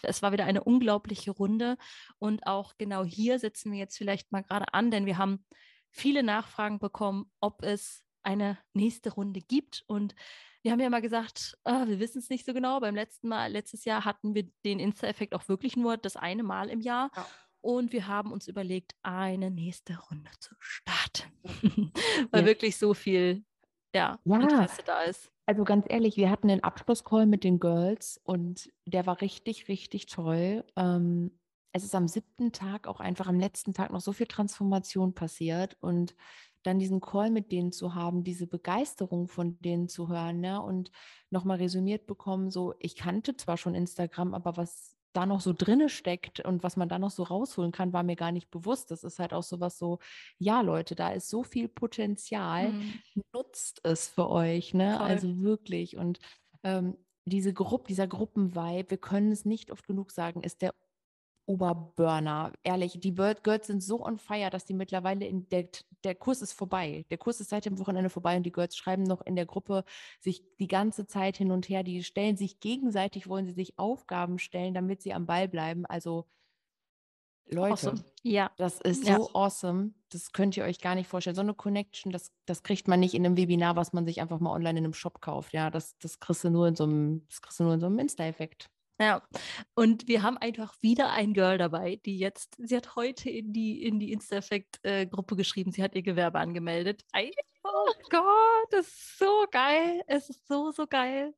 es 0.04 0.22
war 0.22 0.32
wieder 0.32 0.46
eine 0.46 0.64
unglaubliche 0.64 1.32
Runde. 1.32 1.78
Und 2.20 2.46
auch 2.48 2.78
genau 2.78 3.04
hier 3.04 3.40
setzen 3.40 3.72
wir 3.72 3.80
jetzt 3.80 3.98
vielleicht 3.98 4.32
mal 4.32 4.42
gerade 4.42 4.74
an, 4.74 4.92
denn 4.92 5.06
wir 5.06 5.18
haben 5.18 5.46
viele 5.90 6.24
Nachfragen 6.24 6.80
bekommen, 6.80 7.32
ob 7.40 7.64
es 7.64 8.07
eine 8.28 8.58
nächste 8.74 9.12
Runde 9.12 9.40
gibt. 9.40 9.84
Und 9.88 10.14
wir 10.62 10.72
haben 10.72 10.80
ja 10.80 10.90
mal 10.90 11.02
gesagt, 11.02 11.58
äh, 11.64 11.88
wir 11.88 12.00
wissen 12.00 12.20
es 12.20 12.30
nicht 12.30 12.46
so 12.46 12.54
genau. 12.54 12.80
Beim 12.80 12.94
letzten 12.94 13.30
Mal, 13.30 13.52
letztes 13.52 13.86
Jahr 13.86 14.04
hatten 14.06 14.36
wir 14.36 14.50
den 14.66 14.80
Insta-Effekt 14.80 15.34
auch 15.34 15.48
wirklich 15.48 15.78
nur 15.78 15.98
das 15.98 16.18
eine 16.18 16.44
Mal 16.44 16.70
im 16.70 16.82
Jahr. 16.82 17.10
Ja. 17.16 17.26
Und 17.62 17.92
wir 17.94 18.08
haben 18.08 18.32
uns 18.32 18.48
überlegt, 18.48 18.96
eine 19.02 19.50
nächste 19.50 19.98
Runde 19.98 20.30
zu 20.40 20.54
starten. 20.60 21.32
Weil 22.32 22.42
ja. 22.42 22.48
wirklich 22.48 22.78
so 22.78 22.94
viel 22.94 23.44
ja, 23.96 24.20
ja, 24.26 24.36
Interesse 24.36 24.84
da 24.86 25.02
ist. 25.04 25.32
Also 25.46 25.64
ganz 25.64 25.86
ehrlich, 25.88 26.18
wir 26.18 26.30
hatten 26.30 26.52
einen 26.52 26.64
Abschlusscall 26.64 27.26
mit 27.26 27.46
den 27.46 27.60
Girls 27.60 28.20
und 28.24 28.70
der 28.86 29.06
war 29.06 29.22
richtig, 29.22 29.70
richtig 29.70 30.08
toll. 30.08 30.66
Ähm, 30.76 31.40
es 31.72 31.84
ist 31.84 31.96
am 31.96 32.08
siebten 32.08 32.52
Tag 32.52 32.88
auch 32.88 33.00
einfach 33.00 33.28
am 33.28 33.40
letzten 33.40 33.74
Tag 33.74 33.92
noch 33.92 34.02
so 34.02 34.14
viel 34.14 34.28
Transformation 34.28 35.14
passiert 35.14 35.78
und 35.82 36.16
dann 36.64 36.80
diesen 36.80 37.00
Call 37.02 37.32
mit 37.32 37.52
denen 37.52 37.72
zu 37.72 37.96
haben, 37.96 38.24
diese 38.24 38.48
Begeisterung 38.48 39.28
von 39.28 39.60
denen 39.62 39.88
zu 39.88 40.10
hören 40.10 40.42
ne? 40.42 40.62
und 40.62 40.92
nochmal 41.30 41.58
resümiert 41.58 42.08
bekommen, 42.08 42.52
so 42.52 42.74
ich 42.80 42.96
kannte 42.96 43.38
zwar 43.38 43.58
schon 43.58 43.76
Instagram, 43.76 44.34
aber 44.34 44.58
was 44.58 44.98
da 45.14 45.26
noch 45.26 45.42
so 45.42 45.54
drinne 45.54 45.90
steckt 45.90 46.42
und 46.42 46.64
was 46.64 46.78
man 46.78 46.90
da 46.90 47.00
noch 47.00 47.10
so 47.10 47.24
rausholen 47.24 47.72
kann, 47.72 47.94
war 47.94 48.04
mir 48.04 48.16
gar 48.16 48.32
nicht 48.32 48.52
bewusst. 48.52 48.92
Das 48.92 49.04
ist 49.04 49.18
halt 49.18 49.34
auch 49.34 49.42
so 49.42 49.60
was 49.60 49.80
so, 49.80 49.98
ja 50.38 50.62
Leute, 50.62 50.94
da 50.94 51.10
ist 51.10 51.30
so 51.30 51.44
viel 51.44 51.68
Potenzial, 51.68 52.74
mhm. 52.74 53.02
nutzt 53.34 53.80
es 53.84 54.10
für 54.10 54.30
euch, 54.30 54.76
ne? 54.76 54.98
Voll. 54.98 55.08
Also 55.08 55.42
wirklich 55.42 55.98
und 55.98 56.20
ähm, 56.64 56.98
diese 57.26 57.54
Gruppe, 57.54 57.88
dieser 57.88 58.08
Gruppenvibe, 58.08 58.92
wir 58.92 58.98
können 58.98 59.32
es 59.32 59.44
nicht 59.44 59.72
oft 59.72 59.88
genug 59.88 60.12
sagen, 60.12 60.44
ist 60.44 60.62
der 60.62 60.74
Oberburner. 61.48 62.52
Ehrlich, 62.64 63.00
die 63.00 63.14
Bird 63.14 63.44
Girls 63.44 63.68
sind 63.68 63.82
so 63.82 64.06
on 64.06 64.20
fire, 64.20 64.50
dass 64.50 64.66
die 64.66 64.74
mittlerweile 64.74 65.26
in 65.26 65.48
der, 65.50 65.70
der 66.04 66.14
Kurs 66.14 66.42
ist 66.42 66.54
vorbei. 66.54 67.06
Der 67.10 67.18
Kurs 67.18 67.40
ist 67.40 67.50
seit 67.50 67.66
dem 67.66 67.80
Wochenende 67.80 68.10
vorbei 68.10 68.36
und 68.36 68.44
die 68.44 68.52
Girls 68.52 68.76
schreiben 68.76 69.04
noch 69.04 69.22
in 69.22 69.36
der 69.36 69.46
Gruppe 69.46 69.84
sich 70.20 70.44
die 70.60 70.68
ganze 70.68 71.08
Zeit 71.08 71.38
hin 71.38 71.52
und 71.52 71.70
her. 71.70 71.84
Die 71.84 72.04
stellen 72.04 72.36
sich 72.36 72.60
gegenseitig, 72.60 73.28
wollen 73.30 73.46
sie 73.46 73.54
sich 73.54 73.80
Aufgaben 73.80 74.40
stellen, 74.40 74.74
damit 74.74 75.02
sie 75.02 75.14
am 75.14 75.26
Ball 75.26 75.48
bleiben. 75.48 75.86
Also 75.86 76.26
Leute, 77.50 77.74
awesome. 77.74 78.04
ja. 78.24 78.52
das 78.58 78.82
ist 78.82 79.08
ja. 79.08 79.16
so 79.16 79.30
awesome. 79.34 79.92
Das 80.10 80.34
könnt 80.34 80.58
ihr 80.58 80.66
euch 80.66 80.80
gar 80.80 80.96
nicht 80.96 81.08
vorstellen. 81.08 81.36
So 81.36 81.42
eine 81.42 81.54
Connection, 81.54 82.12
das, 82.12 82.34
das 82.46 82.62
kriegt 82.62 82.90
man 82.90 83.00
nicht 83.00 83.14
in 83.14 83.26
einem 83.26 83.38
Webinar, 83.38 83.78
was 83.78 83.94
man 83.94 84.06
sich 84.06 84.20
einfach 84.20 84.42
mal 84.42 84.52
online 84.52 84.80
in 84.80 84.86
einem 84.86 84.94
Shop 84.94 85.22
kauft. 85.22 85.54
Ja, 85.54 85.70
das, 85.70 85.98
das 86.00 86.20
kriegst 86.20 86.44
du 86.44 86.50
nur 86.50 86.68
in 86.68 86.76
so 86.76 86.84
einem, 86.84 87.26
das 87.30 87.42
kriegst 87.42 87.60
du 87.60 87.64
nur 87.64 87.74
in 87.74 87.80
so 87.80 87.86
einem 87.86 88.00
Insta-Effekt. 88.00 88.70
Ja, 89.00 89.22
und 89.76 90.08
wir 90.08 90.24
haben 90.24 90.38
einfach 90.38 90.76
wieder 90.82 91.12
ein 91.12 91.34
Girl 91.34 91.60
dabei, 91.60 92.00
die 92.06 92.18
jetzt, 92.18 92.56
sie 92.58 92.76
hat 92.76 92.96
heute 92.96 93.30
in 93.30 93.54
die, 93.54 93.84
in 93.84 94.00
die 94.00 94.12
Insta-Effekt-Gruppe 94.12 95.36
geschrieben, 95.36 95.72
sie 95.72 95.84
hat 95.84 95.94
ihr 95.94 96.02
Gewerbe 96.02 96.40
angemeldet. 96.40 97.04
Oh 97.64 97.94
Gott, 98.10 98.68
das 98.72 98.88
ist 98.88 99.20
so 99.20 99.46
geil. 99.52 100.02
Es 100.08 100.30
ist 100.30 100.48
so, 100.48 100.72
so 100.72 100.88
geil. 100.88 101.36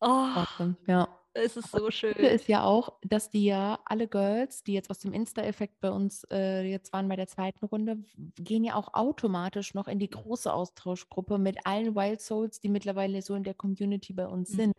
Oh. 0.00 0.06
Awesome, 0.06 0.76
ja. 0.86 1.08
Es 1.36 1.56
ist 1.56 1.72
so 1.72 1.90
schön. 1.90 2.12
ist 2.12 2.46
ja 2.46 2.62
auch, 2.62 2.92
dass 3.02 3.28
die 3.28 3.46
ja 3.46 3.80
alle 3.86 4.06
Girls, 4.06 4.62
die 4.62 4.72
jetzt 4.72 4.88
aus 4.88 5.00
dem 5.00 5.12
Insta-Effekt 5.12 5.80
bei 5.80 5.90
uns 5.90 6.24
äh, 6.30 6.62
jetzt 6.62 6.92
waren 6.92 7.08
bei 7.08 7.16
der 7.16 7.26
zweiten 7.26 7.64
Runde, 7.64 8.04
gehen 8.36 8.62
ja 8.62 8.76
auch 8.76 8.94
automatisch 8.94 9.74
noch 9.74 9.88
in 9.88 9.98
die 9.98 10.10
große 10.10 10.52
Austauschgruppe 10.52 11.38
mit 11.38 11.66
allen 11.66 11.96
Wild 11.96 12.20
Souls, 12.20 12.60
die 12.60 12.68
mittlerweile 12.68 13.20
so 13.20 13.34
in 13.34 13.42
der 13.42 13.54
Community 13.54 14.12
bei 14.12 14.28
uns 14.28 14.50
mhm. 14.50 14.56
sind, 14.56 14.76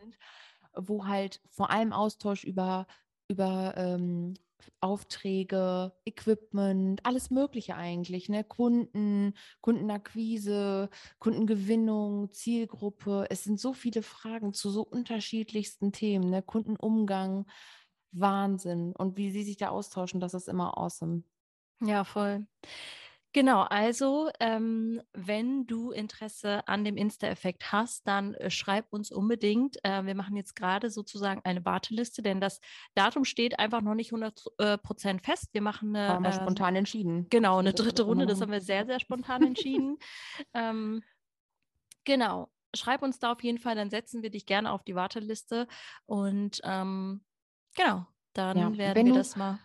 wo 0.78 1.06
halt 1.08 1.42
vor 1.50 1.70
allem 1.72 1.94
Austausch 1.94 2.44
über 2.44 2.88
über 3.28 3.74
ähm, 3.76 4.36
Aufträge, 4.82 5.94
Equipment, 6.06 7.06
alles 7.06 7.30
Mögliche 7.30 7.76
eigentlich, 7.76 8.30
ne? 8.30 8.44
Kunden, 8.44 9.34
Kundenakquise, 9.62 10.90
Kundengewinnung, 11.20 12.32
Zielgruppe. 12.32 13.28
Es 13.30 13.44
sind 13.44 13.60
so 13.60 13.74
viele 13.74 14.02
Fragen 14.04 14.54
zu 14.54 14.70
so 14.70 14.82
unterschiedlichsten 14.84 15.92
Themen, 15.92 16.30
ne? 16.30 16.42
Kundenumgang, 16.42 17.46
Wahnsinn. 18.12 18.94
Und 18.96 19.18
wie 19.18 19.32
sie 19.32 19.44
sich 19.44 19.58
da 19.58 19.70
austauschen, 19.70 20.20
das 20.20 20.34
ist 20.34 20.48
immer 20.48 20.78
awesome. 20.78 21.24
Ja, 21.82 22.04
voll. 22.04 22.48
Genau, 23.36 23.64
also 23.64 24.30
ähm, 24.40 25.02
wenn 25.12 25.68
du 25.68 25.92
Interesse 25.92 26.66
an 26.70 26.86
dem 26.86 26.96
Insta-Effekt 26.96 27.70
hast, 27.74 28.08
dann 28.08 28.34
äh, 28.36 28.50
schreib 28.50 28.94
uns 28.94 29.12
unbedingt. 29.12 29.76
Äh, 29.84 30.06
wir 30.06 30.16
machen 30.16 30.38
jetzt 30.38 30.56
gerade 30.56 30.90
sozusagen 30.90 31.42
eine 31.44 31.66
Warteliste, 31.66 32.22
denn 32.22 32.40
das 32.40 32.62
Datum 32.94 33.26
steht 33.26 33.60
einfach 33.60 33.82
noch 33.82 33.94
nicht 33.94 34.14
100 34.14 34.42
äh, 34.58 34.78
Prozent 34.78 35.26
fest. 35.26 35.50
Wir 35.52 35.62
machen 35.62 35.94
eine. 35.94 36.08
Haben 36.08 36.24
wir 36.24 36.30
ähm, 36.30 36.36
spontan 36.38 36.78
entschieden. 36.78 37.28
Genau, 37.30 37.58
eine 37.58 37.74
dritte 37.74 38.04
Runde, 38.04 38.26
das 38.26 38.40
haben 38.40 38.54
wir 38.54 38.62
sehr, 38.62 38.86
sehr 38.86 39.02
spontan 39.02 39.44
entschieden. 39.44 39.98
ähm, 40.54 41.04
genau, 42.06 42.48
schreib 42.74 43.02
uns 43.02 43.20
da 43.20 43.34
auf 43.34 43.44
jeden 43.44 43.60
Fall, 43.60 43.76
dann 43.76 43.90
setzen 43.90 44.24
wir 44.24 44.30
dich 44.30 44.46
gerne 44.46 44.72
auf 44.72 44.86
die 44.86 44.96
Warteliste 44.96 45.68
und 46.06 46.62
ähm, 46.64 47.22
genau, 47.76 48.08
dann 48.32 48.58
ja, 48.58 48.78
werden 48.78 49.08
wir 49.08 49.14
das 49.14 49.36
mal. 49.36 49.60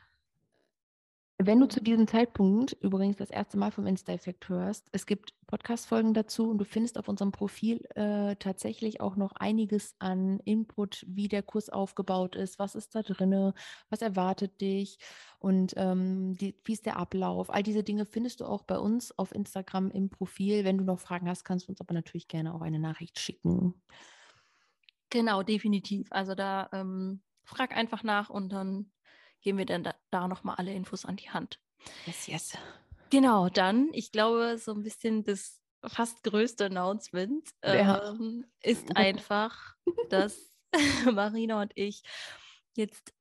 Wenn 1.43 1.59
du 1.59 1.67
zu 1.67 1.81
diesem 1.81 2.07
Zeitpunkt 2.07 2.77
übrigens 2.83 3.17
das 3.17 3.31
erste 3.31 3.57
Mal 3.57 3.71
vom 3.71 3.87
Insta-Effekt 3.87 4.51
hörst, 4.51 4.87
es 4.93 5.07
gibt 5.07 5.33
Podcast-Folgen 5.47 6.13
dazu 6.13 6.51
und 6.51 6.59
du 6.59 6.67
findest 6.67 6.99
auf 6.99 7.09
unserem 7.09 7.33
Profil 7.33 7.81
äh, 7.95 8.37
tatsächlich 8.37 9.01
auch 9.01 9.17
noch 9.17 9.33
einiges 9.33 9.95
an 10.01 10.41
Input, 10.41 11.03
wie 11.09 11.29
der 11.29 11.43
Kurs 11.43 11.71
aufgebaut 11.71 12.37
ist, 12.37 12.59
was 12.59 12.75
ist 12.75 12.95
da 12.95 13.01
drin, 13.01 13.55
was 13.89 14.03
erwartet 14.03 14.61
dich 14.61 14.99
und 15.39 15.73
ähm, 15.79 16.37
die, 16.37 16.55
wie 16.65 16.75
ist 16.75 16.85
der 16.85 16.99
Ablauf. 16.99 17.49
All 17.49 17.63
diese 17.63 17.85
Dinge 17.85 18.05
findest 18.05 18.41
du 18.41 18.45
auch 18.45 18.65
bei 18.65 18.77
uns 18.77 19.19
auf 19.19 19.35
Instagram 19.35 19.91
im 19.93 20.11
Profil. 20.11 20.65
Wenn 20.65 20.77
du 20.77 20.85
noch 20.85 21.01
Fragen 21.01 21.27
hast, 21.27 21.45
kannst 21.45 21.69
du 21.69 21.73
uns 21.73 21.81
aber 21.81 21.95
natürlich 21.95 22.29
gerne 22.29 22.55
auch 22.55 22.61
eine 22.61 22.79
Nachricht 22.79 23.19
schicken. 23.19 23.81
Genau, 25.09 25.43
definitiv. 25.43 26.07
Also 26.11 26.35
da 26.35 26.69
ähm, 26.75 27.23
frag 27.45 27.75
einfach 27.75 28.03
nach 28.03 28.29
und 28.29 28.53
dann 28.53 28.91
geben 29.41 29.59
wir 29.59 29.67
dann 29.67 29.85
da, 29.85 29.95
da 30.11 30.29
nochmal 30.29 30.57
alle 30.57 30.73
Infos 30.73 31.05
an 31.05 31.17
die 31.17 31.31
Hand. 31.31 31.61
Yes, 32.07 32.27
yes. 32.27 32.59
Genau, 33.11 33.49
dann, 33.49 33.91
ich 33.93 34.13
glaube, 34.13 34.59
so 34.59 34.73
ein 34.73 34.83
bisschen 34.83 35.25
das 35.25 35.61
fast 35.87 36.23
größte 36.23 36.67
Announcement 36.67 37.49
ja. 37.65 38.11
ähm, 38.11 38.47
ist 38.63 38.89
einfach, 38.97 39.75
dass 40.09 40.57
Marina 41.13 41.63
und 41.63 41.73
ich 41.75 42.03
jetzt 42.77 43.13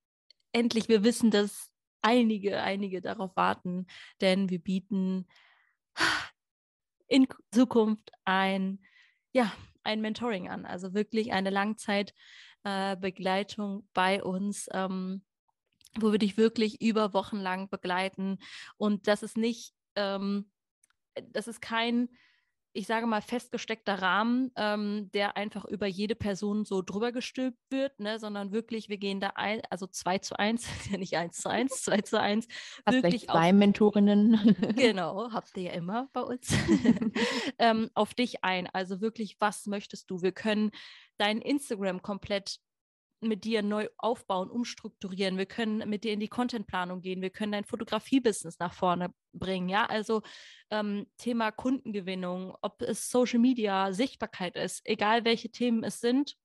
endlich, 0.52 0.88
wir 0.88 1.02
wissen, 1.04 1.30
dass 1.30 1.70
einige, 2.02 2.62
einige 2.62 3.00
darauf 3.00 3.34
warten, 3.36 3.86
denn 4.20 4.50
wir 4.50 4.60
bieten 4.60 5.26
in 7.08 7.26
Zukunft 7.52 8.12
ein, 8.24 8.84
ja, 9.32 9.52
ein 9.82 10.00
Mentoring 10.00 10.48
an, 10.48 10.64
also 10.66 10.94
wirklich 10.94 11.32
eine 11.32 11.50
Langzeitbegleitung 11.50 13.80
äh, 13.80 13.82
bei 13.92 14.22
uns. 14.22 14.68
Ähm, 14.72 15.24
wo 15.98 16.12
wir 16.12 16.18
dich 16.18 16.36
wirklich 16.36 16.80
über 16.80 17.12
Wochen 17.14 17.38
lang 17.38 17.68
begleiten. 17.68 18.38
Und 18.76 19.08
das 19.08 19.22
ist 19.22 19.36
nicht, 19.36 19.72
ähm, 19.96 20.50
das 21.32 21.48
ist 21.48 21.60
kein, 21.60 22.08
ich 22.72 22.86
sage 22.86 23.06
mal, 23.06 23.20
festgesteckter 23.20 24.00
Rahmen, 24.00 24.52
ähm, 24.56 25.10
der 25.12 25.36
einfach 25.36 25.64
über 25.64 25.86
jede 25.86 26.14
Person 26.14 26.64
so 26.64 26.82
drüber 26.82 27.10
gestülpt 27.10 27.58
wird, 27.70 27.98
ne, 27.98 28.20
sondern 28.20 28.52
wirklich, 28.52 28.88
wir 28.88 28.98
gehen 28.98 29.18
da 29.18 29.32
ein, 29.34 29.60
also 29.70 29.88
zwei 29.88 30.18
zu 30.18 30.38
eins, 30.38 30.68
ja 30.90 30.98
nicht 30.98 31.16
eins 31.16 31.38
zu 31.38 31.48
eins, 31.48 31.82
zwei 31.82 32.00
zu 32.02 32.20
eins. 32.20 32.46
Hast 32.86 33.02
wirklich 33.02 33.26
zwei 33.26 33.50
auf, 33.50 33.56
Mentorinnen. 33.56 34.56
genau, 34.76 35.32
habt 35.32 35.56
ihr 35.56 35.64
ja 35.64 35.72
immer 35.72 36.08
bei 36.12 36.20
uns. 36.20 36.54
ähm, 37.58 37.90
auf 37.94 38.14
dich 38.14 38.44
ein. 38.44 38.68
Also 38.68 39.00
wirklich, 39.00 39.36
was 39.40 39.66
möchtest 39.66 40.08
du? 40.10 40.22
Wir 40.22 40.32
können 40.32 40.70
dein 41.18 41.40
Instagram 41.40 42.02
komplett 42.02 42.60
mit 43.20 43.44
dir 43.44 43.62
neu 43.62 43.88
aufbauen, 43.98 44.50
umstrukturieren. 44.50 45.36
Wir 45.38 45.46
können 45.46 45.88
mit 45.88 46.04
dir 46.04 46.12
in 46.12 46.20
die 46.20 46.28
Contentplanung 46.28 47.00
gehen. 47.02 47.22
Wir 47.22 47.30
können 47.30 47.52
dein 47.52 47.64
Fotografie-Business 47.64 48.58
nach 48.58 48.72
vorne 48.72 49.12
bringen. 49.32 49.68
Ja, 49.68 49.86
also 49.86 50.22
ähm, 50.70 51.06
Thema 51.16 51.50
Kundengewinnung, 51.50 52.56
ob 52.62 52.82
es 52.82 53.10
Social 53.10 53.38
Media, 53.38 53.92
Sichtbarkeit 53.92 54.56
ist, 54.56 54.80
egal 54.84 55.24
welche 55.24 55.50
Themen 55.50 55.84
es 55.84 56.00
sind. 56.00 56.36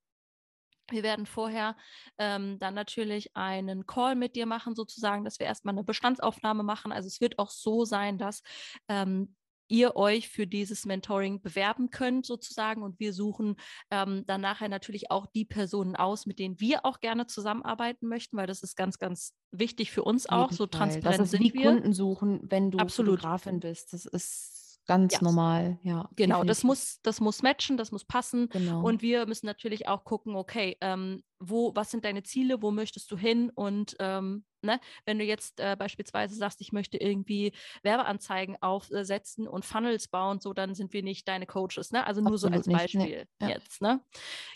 Wir 0.92 1.02
werden 1.02 1.26
vorher 1.26 1.76
ähm, 2.20 2.60
dann 2.60 2.76
natürlich 2.76 3.36
einen 3.36 3.88
Call 3.88 4.16
mit 4.16 4.36
dir 4.36 4.46
machen, 4.46 4.76
sozusagen, 4.76 5.24
dass 5.24 5.40
wir 5.40 5.48
erstmal 5.48 5.74
eine 5.74 5.84
Bestandsaufnahme 5.84 6.62
machen. 6.62 6.92
Also 6.92 7.08
es 7.08 7.22
wird 7.22 7.40
auch 7.40 7.50
so 7.50 7.86
sein, 7.86 8.20
dass 8.20 8.44
ähm, 8.88 9.36
ihr 9.68 9.96
euch 9.96 10.30
für 10.30 10.48
dieses 10.48 10.86
Mentoring 10.86 11.42
bewerben 11.42 11.90
könnt 11.90 12.26
sozusagen 12.26 12.84
und 12.84 13.00
wir 13.00 13.14
suchen 13.14 13.56
ähm, 13.92 14.24
dann 14.26 14.42
nachher 14.42 14.70
natürlich 14.70 15.12
auch 15.12 15.26
die 15.28 15.46
Personen 15.46 15.96
aus, 15.96 16.26
mit 16.26 16.40
denen 16.40 16.60
wir 16.60 16.86
auch 16.86 17.00
gerne 17.00 17.28
zusammenarbeiten 17.28 18.08
möchten, 18.08 18.38
weil 18.38 18.48
das 18.48 18.64
ist 18.64 18.76
ganz, 18.76 19.00
ganz 19.00 19.34
wichtig 19.52 19.92
für 19.92 20.04
uns 20.04 20.28
auch, 20.28 20.52
so 20.52 20.68
transparent 20.68 21.20
das 21.20 21.26
ist 21.26 21.32
sind 21.32 21.44
wie 21.44 21.54
wir. 21.54 21.72
Kunden 21.72 21.94
suchen, 21.94 22.42
wenn 22.44 22.72
du 22.72 22.78
Absolut. 22.78 23.20
Fotografin 23.20 23.60
bist. 23.60 23.94
Das 23.94 24.06
ist 24.06 24.80
ganz 24.86 25.14
ja. 25.14 25.20
normal, 25.22 25.80
ja. 25.84 26.10
Genau, 26.16 26.44
das 26.44 26.64
muss, 26.64 27.00
das 27.02 27.20
muss 27.20 27.42
matchen, 27.42 27.78
das 27.78 27.92
muss 27.92 28.06
passen. 28.06 28.50
Genau. 28.50 28.84
Und 28.84 29.02
wir 29.02 29.26
müssen 29.26 29.46
natürlich 29.46 29.88
auch 29.88 30.04
gucken, 30.04 30.36
okay, 30.36 30.78
ähm, 30.82 31.24
wo, 31.40 31.76
was 31.76 31.92
sind 31.92 32.06
deine 32.06 32.24
Ziele, 32.24 32.62
wo 32.62 32.72
möchtest 32.72 33.12
du 33.12 33.18
hin? 33.18 33.52
Und 33.54 33.96
ähm, 34.00 34.46
ne, 34.66 34.80
wenn 35.06 35.20
du 35.20 35.26
jetzt 35.26 35.60
äh, 35.60 35.76
beispielsweise 35.78 36.36
sagst, 36.36 36.62
ich 36.62 36.72
möchte 36.72 36.98
irgendwie 36.98 37.54
Werbeanzeigen 37.84 38.58
aufsetzen 38.62 39.48
und 39.48 39.66
Funnels 39.66 40.08
bauen, 40.08 40.40
so 40.40 40.54
dann 40.54 40.76
sind 40.76 40.94
wir 40.94 41.04
nicht 41.04 41.28
deine 41.28 41.46
Coaches, 41.46 41.92
ne? 41.92 42.06
Also 42.06 42.22
nur 42.22 42.34
Absolut 42.34 42.64
so 42.66 42.72
als 42.72 42.82
Beispiel 42.82 43.28
nee. 43.40 43.50
jetzt, 43.50 43.82
ne? 43.82 44.02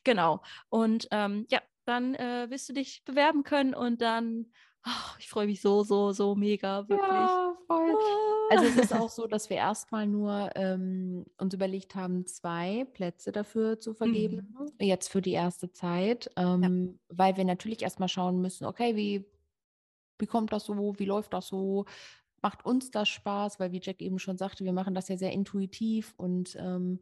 Genau. 0.04 0.41
Und 0.69 1.08
ähm, 1.12 1.45
ja, 1.50 1.62
dann 1.86 2.15
äh, 2.15 2.50
wirst 2.50 2.69
du 2.69 2.74
dich 2.74 3.04
bewerben 3.06 3.43
können 3.43 3.74
und 3.74 4.02
dann 4.02 4.52
Oh, 4.86 5.15
ich 5.19 5.28
freue 5.28 5.45
mich 5.45 5.62
so, 5.62 5.84
so, 5.84 6.13
so 6.13 6.36
mega, 6.36 6.88
wirklich. 6.88 7.10
Ja, 7.10 7.54
voll. 7.67 7.95
Also 8.50 8.65
es 8.65 8.78
ist 8.78 8.93
auch 8.93 9.10
so, 9.10 9.28
dass 9.28 9.50
wir 9.50 9.58
erstmal 9.58 10.08
nur 10.08 10.52
ähm, 10.56 11.26
uns 11.38 11.54
überlegt 11.54 11.95
haben, 11.95 12.26
zwei 12.26 12.86
Plätze 12.93 13.32
dafür 13.34 13.80
zu 13.80 13.93
vergeben, 13.93 14.56
mhm. 14.58 14.86
jetzt 14.86 15.10
für 15.10 15.22
die 15.22 15.34
erste 15.34 15.72
Zeit, 15.72 16.32
ähm, 16.38 16.98
ja. 17.10 17.15
weil 17.17 17.38
wir 17.38 17.43
natürlich 17.43 17.82
erstmal 17.82 18.08
schauen 18.08 18.41
müssen, 18.41 18.65
okay, 18.65 18.95
wie, 18.95 19.26
wie 20.19 20.27
kommt 20.27 20.53
das 20.53 20.65
so, 20.65 20.95
wie 20.97 21.05
läuft 21.05 21.34
das 21.34 21.47
so, 21.47 21.86
macht 22.41 22.65
uns 22.65 22.91
das 22.91 23.10
Spaß, 23.10 23.60
weil 23.60 23.71
wie 23.71 23.82
Jack 23.82 24.01
eben 24.01 24.19
schon 24.19 24.38
sagte, 24.38 24.63
wir 24.63 24.73
machen 24.73 24.93
das 24.95 25.10
ja 25.10 25.17
sehr 25.17 25.32
intuitiv 25.32 26.13
und 26.17 26.55
ähm, 26.60 26.99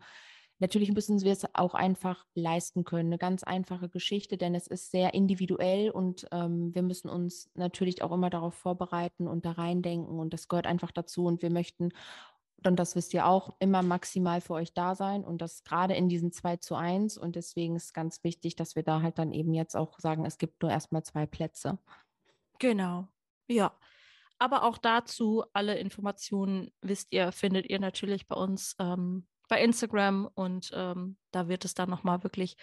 Natürlich 0.59 0.91
müssen 0.91 1.21
wir 1.21 1.33
es 1.33 1.45
auch 1.53 1.75
einfach 1.75 2.25
leisten 2.33 2.83
können. 2.83 3.09
Eine 3.09 3.19
ganz 3.19 3.43
einfache 3.43 3.89
Geschichte, 3.89 4.37
denn 4.37 4.55
es 4.55 4.65
ist 4.65 4.89
sehr 4.89 5.13
individuell 5.13 5.91
und 5.91 6.27
ähm, 6.31 6.73
wir 6.73 6.81
müssen 6.81 7.09
uns 7.09 7.51
natürlich 7.53 8.01
auch 8.01 8.11
immer 8.11 8.31
darauf 8.31 8.55
vorbereiten 8.55 9.27
und 9.27 9.45
da 9.45 9.51
reindenken 9.51 10.19
und 10.19 10.33
das 10.33 10.47
gehört 10.47 10.65
einfach 10.65 10.91
dazu 10.91 11.25
und 11.25 11.43
wir 11.43 11.51
möchten, 11.51 11.89
und 12.65 12.77
das 12.79 12.95
wisst 12.95 13.13
ihr 13.13 13.27
auch, 13.27 13.53
immer 13.59 13.83
maximal 13.83 14.41
für 14.41 14.53
euch 14.55 14.73
da 14.73 14.95
sein 14.95 15.23
und 15.23 15.43
das 15.43 15.63
gerade 15.63 15.93
in 15.93 16.09
diesen 16.09 16.31
2 16.31 16.57
zu 16.57 16.73
1 16.73 17.19
und 17.19 17.35
deswegen 17.35 17.75
ist 17.75 17.93
ganz 17.93 18.23
wichtig, 18.23 18.55
dass 18.55 18.75
wir 18.75 18.81
da 18.81 19.03
halt 19.03 19.19
dann 19.19 19.33
eben 19.33 19.53
jetzt 19.53 19.75
auch 19.77 19.99
sagen, 19.99 20.25
es 20.25 20.39
gibt 20.39 20.63
nur 20.63 20.71
erstmal 20.71 21.03
zwei 21.03 21.27
Plätze. 21.27 21.77
Genau, 22.59 23.07
ja. 23.47 23.77
Aber 24.39 24.63
auch 24.63 24.77
dazu, 24.77 25.45
alle 25.53 25.79
Informationen, 25.79 26.71
wisst 26.81 27.11
ihr, 27.11 27.31
findet 27.31 27.69
ihr 27.69 27.79
natürlich 27.79 28.27
bei 28.27 28.35
uns 28.35 28.75
ähm, 28.79 29.27
bei 29.47 29.63
Instagram 29.63 30.29
und 30.35 30.71
ähm, 30.73 31.17
da 31.31 31.47
wird 31.47 31.65
es 31.65 31.73
dann 31.73 31.89
nochmal 31.89 32.23
wirklich 32.23 32.57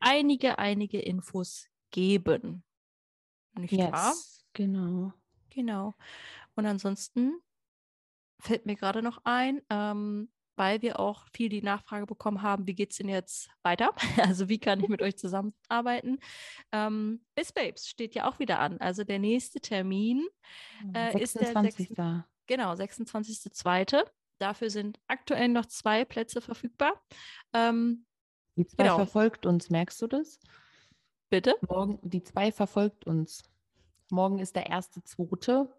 einige, 0.00 0.58
einige 0.58 1.00
Infos 1.00 1.68
geben. 1.90 2.64
Nicht 3.52 3.72
yes, 3.72 3.92
wahr? 3.92 4.14
Genau. 4.54 5.12
Genau. 5.50 5.94
Und 6.54 6.66
ansonsten 6.66 7.40
fällt 8.40 8.66
mir 8.66 8.76
gerade 8.76 9.02
noch 9.02 9.20
ein, 9.24 9.60
ähm, 9.68 10.30
weil 10.60 10.82
wir 10.82 11.00
auch 11.00 11.24
viel 11.32 11.48
die 11.48 11.62
Nachfrage 11.62 12.04
bekommen 12.04 12.42
haben, 12.42 12.66
wie 12.66 12.74
geht 12.74 12.90
es 12.90 12.98
denn 12.98 13.08
jetzt 13.08 13.48
weiter? 13.62 13.94
Also 14.18 14.50
wie 14.50 14.58
kann 14.58 14.78
ich 14.78 14.88
mit 14.90 15.00
euch 15.00 15.16
zusammenarbeiten? 15.16 16.18
Ähm, 16.70 17.24
Bis 17.34 17.50
Babes 17.50 17.88
steht 17.88 18.14
ja 18.14 18.28
auch 18.28 18.38
wieder 18.38 18.58
an. 18.58 18.78
Also 18.78 19.02
der 19.02 19.18
nächste 19.18 19.60
Termin 19.60 20.28
äh, 20.92 21.12
26. 21.12 21.88
ist 21.88 21.96
der 21.96 22.26
6, 22.26 22.28
genau, 22.46 22.72
26.02. 22.74 24.04
Dafür 24.38 24.68
sind 24.68 25.00
aktuell 25.06 25.48
noch 25.48 25.64
zwei 25.64 26.04
Plätze 26.04 26.42
verfügbar. 26.42 26.92
Ähm, 27.54 28.04
Die 28.56 28.66
zwei 28.66 28.82
genau. 28.82 28.96
verfolgt 28.96 29.46
uns, 29.46 29.70
merkst 29.70 30.02
du 30.02 30.08
das? 30.08 30.38
Bitte? 31.30 31.56
Morgen, 31.66 31.98
die 32.02 32.22
zwei 32.22 32.52
verfolgt 32.52 33.06
uns. 33.06 33.44
Morgen 34.10 34.38
ist 34.38 34.56
der 34.56 34.66
erste, 34.66 35.02
zweite. 35.04 35.72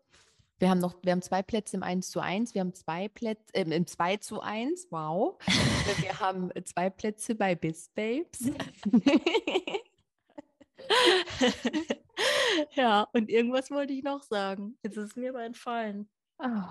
Wir 0.62 0.70
haben 0.70 0.78
noch, 0.78 0.94
wir 1.02 1.12
haben 1.12 1.24
zwei 1.24 1.42
Plätze 1.42 1.76
im 1.76 1.82
1 1.82 2.12
zu 2.12 2.20
1, 2.20 2.54
wir 2.54 2.62
haben 2.62 2.76
zwei 2.76 3.08
Plätze 3.08 3.52
äh, 3.56 3.64
im 3.64 3.88
2 3.88 4.18
zu 4.18 4.42
1, 4.42 4.90
wow. 4.92 5.36
wir 5.98 6.18
haben 6.20 6.52
zwei 6.66 6.92
Plätze 6.92 7.34
bei 7.34 7.56
Biz 7.56 7.90
Babes. 7.96 8.52
ja, 12.76 13.08
und 13.12 13.32
irgendwas 13.32 13.72
wollte 13.72 13.94
ich 13.94 14.04
noch 14.04 14.22
sagen. 14.22 14.78
Jetzt 14.84 14.98
ist 14.98 15.10
es 15.10 15.16
mir 15.16 15.32
aber 15.32 15.44
entfallen. 15.44 16.08
Oh. 16.38 16.62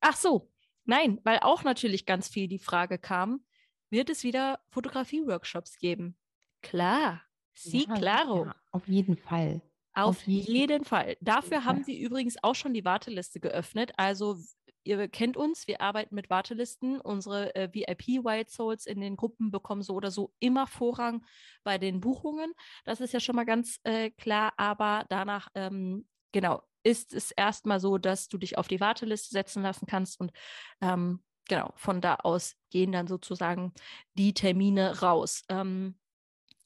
Ach 0.00 0.16
so, 0.16 0.48
nein, 0.84 1.20
weil 1.24 1.40
auch 1.40 1.64
natürlich 1.64 2.06
ganz 2.06 2.28
viel 2.28 2.46
die 2.46 2.60
Frage 2.60 2.96
kam, 2.96 3.44
wird 3.90 4.08
es 4.08 4.22
wieder 4.22 4.60
Fotografie-Workshops 4.70 5.78
geben? 5.78 6.16
Klar, 6.62 7.22
sí, 7.54 7.86
Ja, 7.88 7.94
claro. 7.96 8.44
ja, 8.44 8.54
auf 8.70 8.86
jeden 8.86 9.16
Fall. 9.16 9.62
Auf, 9.94 10.26
jeden 10.26 10.84
Fall. 10.84 11.16
Dafür 11.20 11.58
Fall. 11.58 11.64
haben 11.64 11.84
sie 11.84 12.00
übrigens 12.00 12.36
auch 12.42 12.54
schon 12.54 12.74
die 12.74 12.84
Warteliste 12.84 13.40
geöffnet. 13.40 13.92
Also 13.96 14.38
ihr 14.84 15.08
kennt 15.08 15.36
uns, 15.36 15.66
wir 15.66 15.80
arbeiten 15.80 16.14
mit 16.14 16.30
Wartelisten. 16.30 17.00
Unsere 17.00 17.54
äh, 17.54 17.68
VIP 17.72 18.24
White 18.24 18.50
Souls 18.50 18.86
in 18.86 19.00
den 19.00 19.16
Gruppen 19.16 19.50
bekommen 19.50 19.82
so 19.82 19.94
oder 19.94 20.10
so 20.10 20.32
immer 20.40 20.66
Vorrang 20.66 21.24
bei 21.62 21.78
den 21.78 22.00
Buchungen. 22.00 22.52
Das 22.84 23.00
ist 23.00 23.12
ja 23.12 23.20
schon 23.20 23.36
mal 23.36 23.44
ganz 23.44 23.80
äh, 23.84 24.10
klar. 24.10 24.52
Aber 24.56 25.04
danach, 25.08 25.48
ähm, 25.54 26.06
genau, 26.32 26.62
ist 26.82 27.12
es 27.12 27.30
erstmal 27.30 27.80
so, 27.80 27.98
dass 27.98 28.28
du 28.28 28.38
dich 28.38 28.58
auf 28.58 28.68
die 28.68 28.80
Warteliste 28.80 29.30
setzen 29.30 29.62
lassen 29.62 29.86
kannst 29.86 30.18
und 30.20 30.32
ähm, 30.80 31.22
genau, 31.48 31.72
von 31.76 32.00
da 32.00 32.16
aus 32.16 32.56
gehen 32.70 32.92
dann 32.92 33.06
sozusagen 33.06 33.72
die 34.14 34.34
Termine 34.34 35.00
raus. 35.00 35.44
Ähm, 35.48 35.96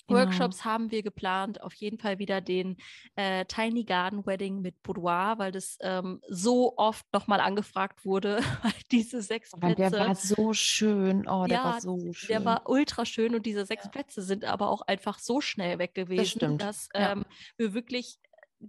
Genau. 0.09 0.21
Workshops 0.21 0.65
haben 0.65 0.91
wir 0.91 1.03
geplant, 1.03 1.61
auf 1.63 1.75
jeden 1.75 1.99
Fall 1.99 2.19
wieder 2.19 2.41
den 2.41 2.77
äh, 3.17 3.45
Tiny 3.47 3.85
Garden 3.85 4.25
Wedding 4.25 4.61
mit 4.61 4.83
Boudoir, 4.83 5.39
weil 5.39 5.53
das 5.53 5.79
ähm, 5.81 6.21
so 6.29 6.77
oft 6.77 7.05
nochmal 7.13 7.41
angefragt 7.41 8.05
wurde, 8.05 8.37
weil 8.63 8.73
diese 8.93 9.21
sechs 9.23 9.53
Aber 9.53 9.75
Plätze, 9.75 9.91
der 9.97 10.07
war 10.09 10.15
so 10.15 10.53
schön. 10.53 11.27
Oh, 11.29 11.47
der 11.47 11.59
Ja, 11.59 11.65
war 11.65 11.81
so 11.81 12.13
schön. 12.13 12.29
der 12.29 12.45
war 12.45 12.69
ultra 12.69 13.05
schön 13.05 13.35
und 13.35 13.47
diese 13.47 13.67
sechs 13.67 13.85
Ja. 13.85 13.91
Plätze 13.91 14.23
sind 14.23 14.45
aber 14.45 14.71
auch 14.71 14.83
einfach 14.83 15.19
so 15.19 15.41
schnell 15.41 15.79
weg 15.79 15.95
gewesen, 15.95 16.25
stimmt, 16.27 16.63
dass 16.63 16.89
ja. 16.95 17.13
ähm, 17.13 17.25
wir 17.57 17.75
wirklich, 17.75 18.19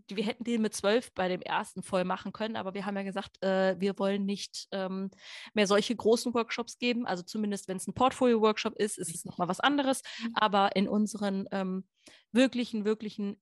wir 0.10 0.23
hätten 0.23 0.43
den 0.43 0.62
mit 0.62 0.73
zwölf 0.73 1.13
bei 1.13 1.28
dem 1.28 1.41
ersten 1.41 1.82
voll 1.82 2.04
machen 2.04 2.34
können, 2.34 2.56
aber 2.56 2.73
wir 2.73 2.86
haben 2.86 2.95
ja 2.97 3.04
gesagt, 3.04 3.41
äh, 3.43 3.80
wir 3.80 3.97
wollen 4.00 4.26
nicht 4.26 4.67
ähm, 4.71 5.10
mehr 5.54 5.67
solche 5.67 5.95
großen 5.95 6.34
Workshops 6.34 6.78
geben. 6.78 7.06
Also 7.06 7.23
zumindest, 7.23 7.67
wenn 7.67 7.78
es 7.78 7.88
ein 7.88 7.93
Portfolio-Workshop 7.93 8.76
ist, 8.76 8.97
ist 8.97 9.13
es 9.13 9.26
nochmal 9.26 9.47
was 9.47 9.60
anderes. 9.60 10.02
Mhm. 10.21 10.32
Aber 10.36 10.76
in 10.76 10.88
unseren 10.88 11.47
ähm, 11.52 11.86
wirklichen, 12.32 12.86
wirklichen 12.86 13.41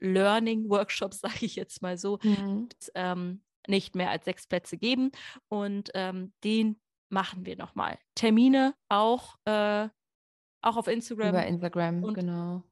Learning-Workshops, 0.00 1.20
sage 1.20 1.46
ich 1.46 1.56
jetzt 1.56 1.82
mal 1.82 1.98
so, 1.98 2.18
Mhm. 2.22 2.68
ähm, 2.94 3.42
nicht 3.68 3.94
mehr 3.96 4.10
als 4.10 4.24
sechs 4.24 4.46
Plätze 4.46 4.76
geben. 4.76 5.10
Und 5.48 5.90
ähm, 5.94 6.32
den 6.44 6.80
machen 7.08 7.44
wir 7.46 7.56
nochmal. 7.56 7.98
Termine 8.14 8.74
auch, 8.88 9.36
äh, 9.44 9.88
auch 10.62 10.76
auf 10.76 10.86
Instagram. 10.88 11.28
Über 11.30 11.46
Instagram, 11.46 12.14
genau. 12.14 12.62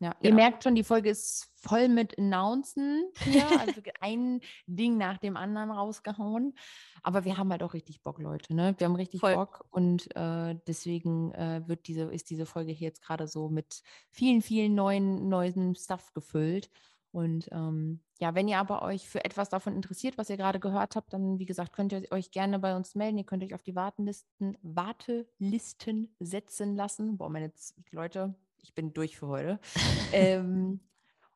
Ja. 0.00 0.10
Ihr 0.22 0.30
Genau. 0.30 0.36
merkt 0.36 0.64
schon, 0.64 0.74
die 0.74 0.82
Folge 0.82 1.10
ist 1.10 1.50
voll 1.56 1.88
mit 1.88 2.18
Announcen 2.18 3.04
hier. 3.18 3.44
Also 3.78 3.82
ein 4.00 4.40
Ding 4.66 4.96
nach 4.96 5.18
dem 5.18 5.36
anderen 5.36 5.70
rausgehauen. 5.70 6.54
Aber 7.02 7.24
wir 7.26 7.36
haben 7.36 7.50
halt 7.50 7.62
auch 7.62 7.74
richtig 7.74 8.02
Bock, 8.02 8.18
Leute. 8.18 8.54
Ne? 8.54 8.74
Wir 8.78 8.86
haben 8.86 8.96
richtig 8.96 9.20
Voll. 9.20 9.34
Bock 9.34 9.66
und 9.70 10.08
äh, 10.16 10.56
deswegen 10.66 11.32
äh, 11.32 11.62
wird 11.66 11.86
diese, 11.86 12.04
ist 12.04 12.30
diese 12.30 12.46
Folge 12.46 12.72
hier 12.72 12.88
jetzt 12.88 13.02
gerade 13.02 13.28
so 13.28 13.48
mit 13.50 13.82
vielen, 14.10 14.40
vielen 14.42 14.74
neuen, 14.74 15.28
neuen 15.28 15.74
Stuff 15.76 16.12
gefüllt. 16.14 16.70
Und 17.12 17.48
ähm, 17.52 18.00
ja, 18.20 18.34
wenn 18.36 18.46
ihr 18.48 18.58
aber 18.58 18.82
euch 18.82 19.08
für 19.08 19.24
etwas 19.24 19.48
davon 19.48 19.74
interessiert, 19.74 20.16
was 20.16 20.30
ihr 20.30 20.36
gerade 20.36 20.60
gehört 20.60 20.94
habt, 20.96 21.12
dann, 21.12 21.38
wie 21.40 21.44
gesagt, 21.46 21.72
könnt 21.72 21.92
ihr 21.92 22.04
euch 22.12 22.30
gerne 22.30 22.58
bei 22.60 22.74
uns 22.76 22.94
melden. 22.94 23.18
Ihr 23.18 23.24
könnt 23.24 23.42
euch 23.42 23.52
auf 23.52 23.62
die 23.64 23.74
Wartenlisten, 23.74 24.56
Wartelisten 24.62 26.14
setzen 26.20 26.76
lassen. 26.76 27.16
Boah, 27.18 27.28
meine 27.28 27.52
Z- 27.52 27.76
Leute, 27.90 28.34
ich 28.62 28.74
bin 28.74 28.92
durch 28.92 29.16
für 29.18 29.28
heute. 29.28 29.60
ähm, 30.12 30.80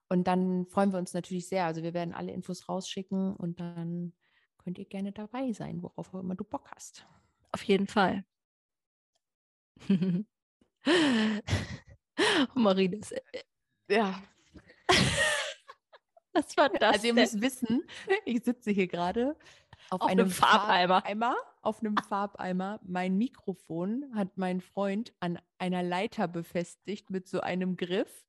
und 0.08 0.24
dann 0.26 0.66
freuen 0.66 0.92
wir 0.92 0.98
uns 0.98 1.14
natürlich 1.14 1.48
sehr. 1.48 1.64
Also 1.64 1.82
wir 1.82 1.94
werden 1.94 2.14
alle 2.14 2.32
Infos 2.32 2.68
rausschicken 2.68 3.34
und 3.36 3.60
dann 3.60 4.12
könnt 4.58 4.78
ihr 4.78 4.84
gerne 4.86 5.12
dabei 5.12 5.52
sein, 5.52 5.82
worauf 5.82 6.14
auch 6.14 6.20
immer 6.20 6.34
du 6.34 6.44
Bock 6.44 6.70
hast. 6.74 7.06
Auf 7.52 7.62
jeden 7.62 7.86
Fall. 7.86 8.24
Marie, 12.54 12.88
das, 12.88 13.12
äh, 13.12 13.22
Ja, 13.90 14.22
was 16.32 16.56
war 16.56 16.68
das? 16.68 16.94
also 16.94 17.06
ihr 17.06 17.14
denn? 17.14 17.22
müsst 17.22 17.40
wissen, 17.40 17.82
ich 18.24 18.44
sitze 18.44 18.70
hier 18.70 18.86
gerade 18.86 19.36
auf, 19.90 20.00
Auf 20.00 20.08
einem 20.08 20.20
einem 20.20 20.30
Farbeimer. 20.30 21.00
Farbeimer, 21.00 21.36
auf 21.62 21.80
einem 21.80 21.96
Farbeimer. 21.96 22.80
Mein 22.84 23.16
Mikrofon 23.16 24.10
hat 24.14 24.36
mein 24.36 24.60
Freund 24.60 25.12
an 25.20 25.38
einer 25.58 25.82
Leiter 25.82 26.28
befestigt 26.28 27.10
mit 27.10 27.28
so 27.28 27.40
einem 27.40 27.76
Griff 27.76 28.24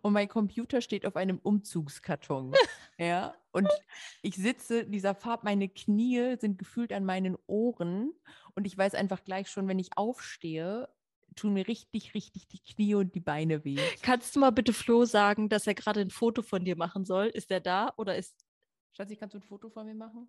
und 0.00 0.12
mein 0.12 0.28
Computer 0.28 0.80
steht 0.80 1.06
auf 1.06 1.16
einem 1.16 1.38
Umzugskarton. 1.38 2.52
ja, 2.98 3.34
und 3.52 3.68
ich 4.22 4.36
sitze, 4.36 4.84
dieser 4.84 5.14
Farb, 5.14 5.44
meine 5.44 5.68
Knie 5.68 6.36
sind 6.38 6.58
gefühlt 6.58 6.92
an 6.92 7.04
meinen 7.04 7.36
Ohren 7.46 8.12
und 8.54 8.66
ich 8.66 8.76
weiß 8.76 8.94
einfach 8.94 9.24
gleich 9.24 9.48
schon, 9.48 9.68
wenn 9.68 9.78
ich 9.78 9.96
aufstehe, 9.96 10.88
tun 11.34 11.54
mir 11.54 11.66
richtig, 11.66 12.14
richtig 12.14 12.48
die 12.48 12.60
Knie 12.60 12.94
und 12.94 13.14
die 13.14 13.20
Beine 13.20 13.64
weh. 13.64 13.78
Kannst 14.02 14.36
du 14.36 14.40
mal 14.40 14.50
bitte 14.50 14.72
Flo 14.72 15.04
sagen, 15.04 15.48
dass 15.48 15.66
er 15.66 15.74
gerade 15.74 16.00
ein 16.00 16.10
Foto 16.10 16.42
von 16.42 16.64
dir 16.64 16.76
machen 16.76 17.04
soll? 17.04 17.26
Ist 17.26 17.50
er 17.50 17.60
da 17.60 17.92
oder 17.96 18.16
ist. 18.16 18.44
Schatzi, 18.92 19.16
kannst 19.16 19.34
du 19.34 19.38
ein 19.38 19.42
Foto 19.42 19.70
von 19.70 19.86
mir 19.86 19.94
machen? 19.94 20.28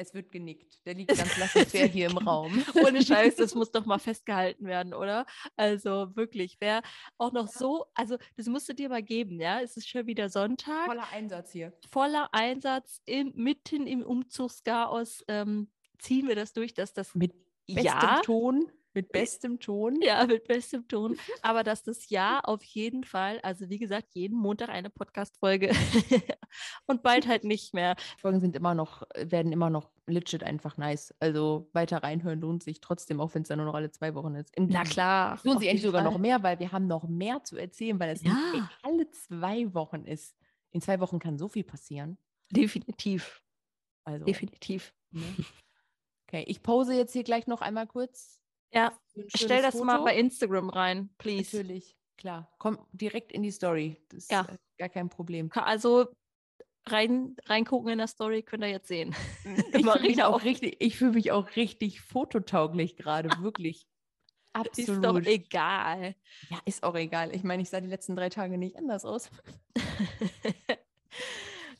Es 0.00 0.14
wird 0.14 0.30
genickt. 0.30 0.86
Der 0.86 0.94
liegt 0.94 1.16
ganz 1.16 1.36
laissez-faire 1.36 1.86
hier 1.92 2.08
im 2.08 2.18
Raum. 2.18 2.64
Ohne 2.86 3.04
Scheiß, 3.04 3.34
das 3.34 3.54
muss 3.56 3.72
doch 3.72 3.84
mal 3.84 3.98
festgehalten 3.98 4.64
werden, 4.64 4.94
oder? 4.94 5.26
Also 5.56 6.14
wirklich, 6.14 6.56
wer 6.60 6.82
auch 7.18 7.32
noch 7.32 7.48
so, 7.48 7.86
also 7.94 8.16
das 8.36 8.46
musst 8.46 8.68
du 8.68 8.74
dir 8.74 8.88
mal 8.88 9.02
geben, 9.02 9.40
ja? 9.40 9.60
Es 9.60 9.76
ist 9.76 9.88
schon 9.88 10.06
wieder 10.06 10.28
Sonntag, 10.30 10.86
Voller 10.86 11.08
Einsatz 11.12 11.50
hier. 11.50 11.72
voller 11.90 12.28
Einsatz, 12.32 13.02
im, 13.06 13.32
mitten 13.34 13.88
im 13.88 14.02
Umzugschaos 14.02 15.24
ähm, 15.26 15.68
ziehen 15.98 16.28
wir 16.28 16.36
das 16.36 16.52
durch, 16.52 16.74
dass 16.74 16.92
das 16.92 17.14
Mit 17.16 17.34
bestem 17.66 17.84
ja, 17.84 18.20
Ton. 18.22 18.70
Mit 18.98 19.12
bestem 19.12 19.60
Ton. 19.60 20.00
ja, 20.02 20.26
mit 20.26 20.46
bestem 20.48 20.86
Ton, 20.88 21.16
aber 21.42 21.62
dass 21.62 21.82
das 21.84 22.08
Ja 22.10 22.40
auf 22.40 22.62
jeden 22.64 23.04
Fall, 23.04 23.38
also 23.42 23.68
wie 23.68 23.78
gesagt, 23.78 24.08
jeden 24.14 24.36
Montag 24.36 24.68
eine 24.70 24.90
Podcast-Folge 24.90 25.70
und 26.86 27.02
bald 27.02 27.26
halt 27.28 27.44
nicht 27.44 27.74
mehr. 27.74 27.94
Folgen 28.18 28.40
sind 28.40 28.56
immer 28.56 28.74
noch, 28.74 29.02
werden 29.16 29.52
immer 29.52 29.70
noch 29.70 29.90
legit 30.06 30.42
einfach 30.42 30.76
nice. 30.78 31.14
Also 31.20 31.68
weiter 31.72 32.02
reinhören 32.02 32.40
lohnt 32.40 32.62
sich 32.62 32.80
trotzdem, 32.80 33.20
auch 33.20 33.34
wenn 33.34 33.42
es 33.42 33.48
dann 33.48 33.58
nur 33.58 33.66
noch 33.66 33.74
alle 33.74 33.90
zwei 33.90 34.14
Wochen 34.14 34.34
ist. 34.34 34.54
Im- 34.56 34.66
Na 34.68 34.82
klar. 34.84 35.38
Lohnt 35.44 35.60
sich 35.60 35.68
eigentlich 35.68 35.82
sogar 35.82 36.02
noch 36.02 36.18
mehr, 36.18 36.42
weil 36.42 36.58
wir 36.58 36.72
haben 36.72 36.86
noch 36.86 37.06
mehr 37.06 37.44
zu 37.44 37.56
erzählen, 37.56 37.98
weil 38.00 38.10
es 38.10 38.22
nicht 38.22 38.34
Ja. 38.54 38.70
alle 38.82 39.08
zwei 39.10 39.72
Wochen 39.74 40.04
ist. 40.04 40.34
In 40.70 40.80
zwei 40.80 40.98
Wochen 41.00 41.18
kann 41.18 41.38
so 41.38 41.48
viel 41.48 41.64
passieren. 41.64 42.18
Definitiv, 42.50 43.42
Also, 44.04 44.24
definitiv. 44.24 44.94
ne? 45.10 45.22
Okay, 46.26 46.44
ich 46.46 46.62
pose 46.62 46.94
jetzt 46.94 47.12
hier 47.12 47.24
gleich 47.24 47.46
noch 47.46 47.60
einmal 47.62 47.86
kurz. 47.86 48.37
Ja, 48.72 48.92
stell 49.34 49.62
das 49.62 49.74
mal 49.76 49.94
Foto. 49.98 50.04
bei 50.04 50.16
Instagram 50.16 50.68
rein, 50.70 51.10
please. 51.18 51.56
Natürlich, 51.56 51.96
klar. 52.16 52.50
Komm 52.58 52.78
direkt 52.92 53.32
in 53.32 53.42
die 53.42 53.50
Story. 53.50 53.96
Das 54.10 54.24
ist 54.24 54.30
Ja. 54.32 54.42
äh, 54.42 54.56
gar 54.78 54.88
kein 54.88 55.08
Problem. 55.08 55.50
Also 55.54 56.08
rein, 56.86 57.36
reingucken 57.46 57.90
in 57.90 57.98
der 57.98 58.06
Story 58.08 58.42
könnt 58.42 58.62
ihr 58.64 58.70
jetzt 58.70 58.88
sehen. 58.88 59.14
Ich 59.72 59.86
fühle 59.86 60.00
mich 60.00 60.22
auch 60.22 60.44
richtig, 60.44 60.76
ich 60.80 60.96
fühle 60.98 61.12
mich 61.12 61.32
auch 61.32 61.56
richtig 61.56 62.00
fototauglich 62.00 62.96
gerade, 62.96 63.30
wirklich. 63.42 63.86
Ist 64.76 64.88
doch 64.88 64.94
Absolut. 64.96 65.26
egal. 65.26 66.14
Ja, 66.50 66.58
ist 66.64 66.82
auch 66.82 66.96
egal. 66.96 67.34
Ich 67.34 67.44
meine, 67.44 67.62
ich 67.62 67.68
sah 67.70 67.80
die 67.80 67.86
letzten 67.88 68.16
drei 68.16 68.28
Tage 68.28 68.58
nicht 68.58 68.76
anders 68.76 69.04
aus. 69.04 69.30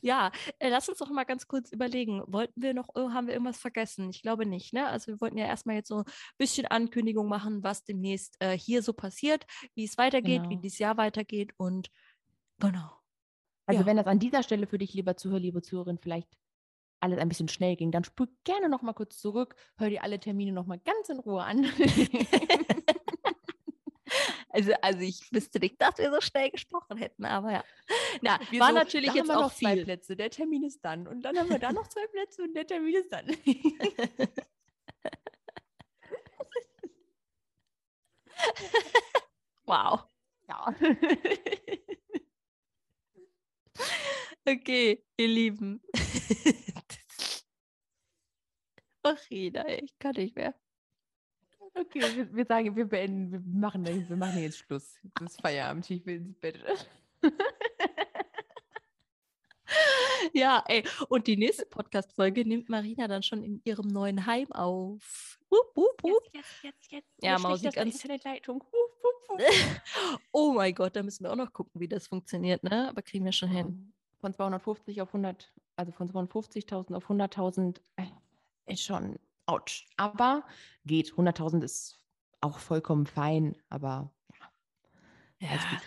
ja, 0.01 0.31
äh, 0.59 0.69
lass 0.69 0.89
uns 0.89 0.97
doch 0.99 1.09
mal 1.09 1.23
ganz 1.25 1.47
kurz 1.47 1.71
überlegen. 1.71 2.21
Wollten 2.27 2.61
wir 2.61 2.73
noch, 2.73 2.89
haben 2.95 3.27
wir 3.27 3.33
irgendwas 3.33 3.59
vergessen? 3.59 4.09
Ich 4.09 4.21
glaube 4.21 4.45
nicht, 4.45 4.73
ne? 4.73 4.87
Also 4.87 5.07
wir 5.13 5.21
wollten 5.21 5.37
ja 5.37 5.45
erstmal 5.47 5.75
jetzt 5.75 5.89
so 5.89 5.99
ein 5.99 6.05
bisschen 6.37 6.65
Ankündigung 6.67 7.27
machen, 7.27 7.63
was 7.63 7.83
demnächst 7.83 8.35
äh, 8.39 8.57
hier 8.57 8.81
so 8.83 8.93
passiert, 8.93 9.45
wie 9.75 9.85
es 9.85 9.97
weitergeht, 9.97 10.45
wie 10.49 10.57
Genau. 10.57 10.61
dieses 10.61 10.79
Jahr 10.79 10.97
weitergeht 10.97 11.53
und 11.57 11.89
genau. 12.59 12.91
Also 13.67 13.79
Ja. 13.79 13.85
wenn 13.85 13.97
das 13.97 14.07
an 14.07 14.19
dieser 14.19 14.43
Stelle 14.43 14.67
für 14.67 14.77
dich, 14.79 14.93
lieber 14.93 15.17
Zuhörer, 15.17 15.39
liebe 15.39 15.61
Zuhörerin, 15.61 15.99
vielleicht 15.99 16.29
alles 17.01 17.19
ein 17.19 17.29
bisschen 17.29 17.49
schnell 17.49 17.75
ging, 17.77 17.91
dann 17.91 18.03
spul 18.05 18.29
gerne 18.45 18.69
noch 18.69 18.81
mal 18.83 18.93
kurz 18.93 19.19
zurück, 19.19 19.55
hör 19.77 19.89
dir 19.89 20.03
alle 20.03 20.19
Termine 20.19 20.53
noch 20.53 20.65
mal 20.67 20.79
ganz 20.79 21.09
in 21.09 21.19
Ruhe 21.19 21.43
an. 21.43 21.65
Also, 24.59 24.73
also 24.81 24.99
ich 24.99 25.31
wüsste 25.31 25.59
nicht, 25.59 25.81
dass 25.81 25.97
wir 25.97 26.11
so 26.11 26.19
schnell 26.19 26.49
gesprochen 26.51 26.97
hätten, 26.97 27.23
aber 27.23 27.51
ja. 27.51 27.63
Na, 28.21 28.37
Wir 28.51 28.59
war 28.59 28.69
so, 28.69 28.75
natürlich 28.75 29.13
jetzt 29.13 29.31
auch 29.31 29.43
noch 29.43 29.53
zwei 29.53 29.75
viel. 29.75 29.85
Plätze, 29.85 30.17
der 30.17 30.29
Termin 30.29 30.63
ist 30.65 30.83
dann. 30.83 31.07
Und 31.07 31.21
dann 31.21 31.37
haben 31.39 31.49
wir 31.49 31.59
da 31.59 31.71
noch 31.71 31.87
zwei 31.87 32.05
Plätze 32.07 32.43
und 32.43 32.53
der 32.53 32.67
Termin 32.67 32.95
ist 32.95 33.11
dann. 33.11 33.27
Wow. 39.65 40.05
ja. 40.47 40.73
Okay, 44.47 45.03
ihr 45.17 45.27
Lieben. 45.27 45.81
Ach, 49.03 49.29
Rina, 49.29 49.67
ich 49.67 49.99
kann 49.99 50.15
nicht 50.15 50.35
mehr. 50.35 50.55
Okay, 51.79 52.01
wir, 52.15 52.35
wir 52.35 52.45
sagen, 52.45 52.75
wir 52.75 52.85
beenden, 52.85 53.31
wir 53.31 53.39
machen, 53.39 53.85
wir 53.85 54.17
machen 54.17 54.41
jetzt 54.41 54.57
Schluss. 54.57 54.95
Das 55.15 55.31
ist 55.31 55.41
Feierabend, 55.41 55.89
ich 55.89 56.05
will 56.05 56.17
ins 56.17 56.39
Bett. 56.39 56.59
Ja, 60.33 60.63
ey, 60.67 60.83
und 61.07 61.27
die 61.27 61.37
nächste 61.37 61.65
Podcast-Folge 61.65 62.45
nimmt 62.45 62.69
Marina 62.69 63.07
dann 63.07 63.23
schon 63.23 63.43
in 63.43 63.61
ihrem 63.63 63.87
neuen 63.87 64.25
Heim 64.25 64.51
auf. 64.51 65.39
Wupp, 65.49 65.75
wupp, 65.75 66.03
wupp. 66.03 66.23
Jetzt, 66.33 66.63
jetzt, 66.63 66.91
jetzt. 66.91 67.07
Ja, 67.21 67.37
Mausi, 67.39 67.69
ganz. 67.69 67.95
Internetleitung. 67.95 68.63
oh 70.31 70.53
mein 70.53 70.73
Gott, 70.75 70.95
da 70.95 71.03
müssen 71.03 71.23
wir 71.23 71.31
auch 71.31 71.35
noch 71.35 71.53
gucken, 71.53 71.79
wie 71.79 71.87
das 71.87 72.07
funktioniert, 72.07 72.63
ne? 72.63 72.89
Aber 72.89 73.01
kriegen 73.01 73.25
wir 73.25 73.31
schon 73.31 73.49
hin. 73.49 73.93
Von 74.19 74.33
250 74.33 75.01
auf 75.01 75.09
100, 75.09 75.51
also 75.75 75.91
von 75.91 76.09
250.000 76.09 76.95
auf 76.95 77.09
100.000 77.09 77.79
äh, 77.95 78.03
ist 78.65 78.83
schon 78.83 79.17
ouch. 79.49 79.85
Aber 79.97 80.45
geht. 80.85 81.13
100.000 81.13 81.63
ist 81.63 81.99
auch 82.41 82.59
vollkommen 82.59 83.05
fein, 83.05 83.55
aber 83.69 84.13
ja. 85.39 85.49
Ja, 85.49 85.81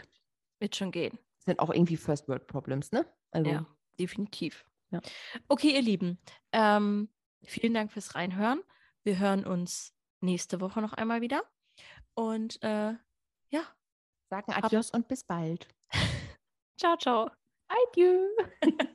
wird 0.58 0.76
schon 0.76 0.90
gehen. 0.90 1.18
Sind 1.38 1.58
auch 1.58 1.70
irgendwie 1.70 1.96
First 1.96 2.28
World 2.28 2.46
Problems, 2.46 2.92
ne? 2.92 3.06
Also, 3.30 3.50
Ja, 3.50 3.66
definitiv. 3.98 4.64
Ja. 4.90 5.00
Okay, 5.48 5.74
ihr 5.74 5.82
Lieben, 5.82 6.18
ähm, 6.52 7.08
vielen 7.42 7.74
Dank 7.74 7.92
fürs 7.92 8.14
Reinhören. 8.14 8.62
Wir 9.02 9.18
hören 9.18 9.44
uns 9.44 9.94
nächste 10.20 10.60
Woche 10.60 10.80
noch 10.80 10.92
einmal 10.92 11.20
wieder. 11.20 11.42
Und 12.14 12.62
äh, 12.62 12.94
ja, 13.48 13.62
sagen 14.30 14.52
Adios 14.52 14.90
und 14.90 15.08
bis 15.08 15.24
bald. 15.24 15.66
ciao, 16.78 16.96
ciao. 16.96 17.30
Adieu. 17.68 18.28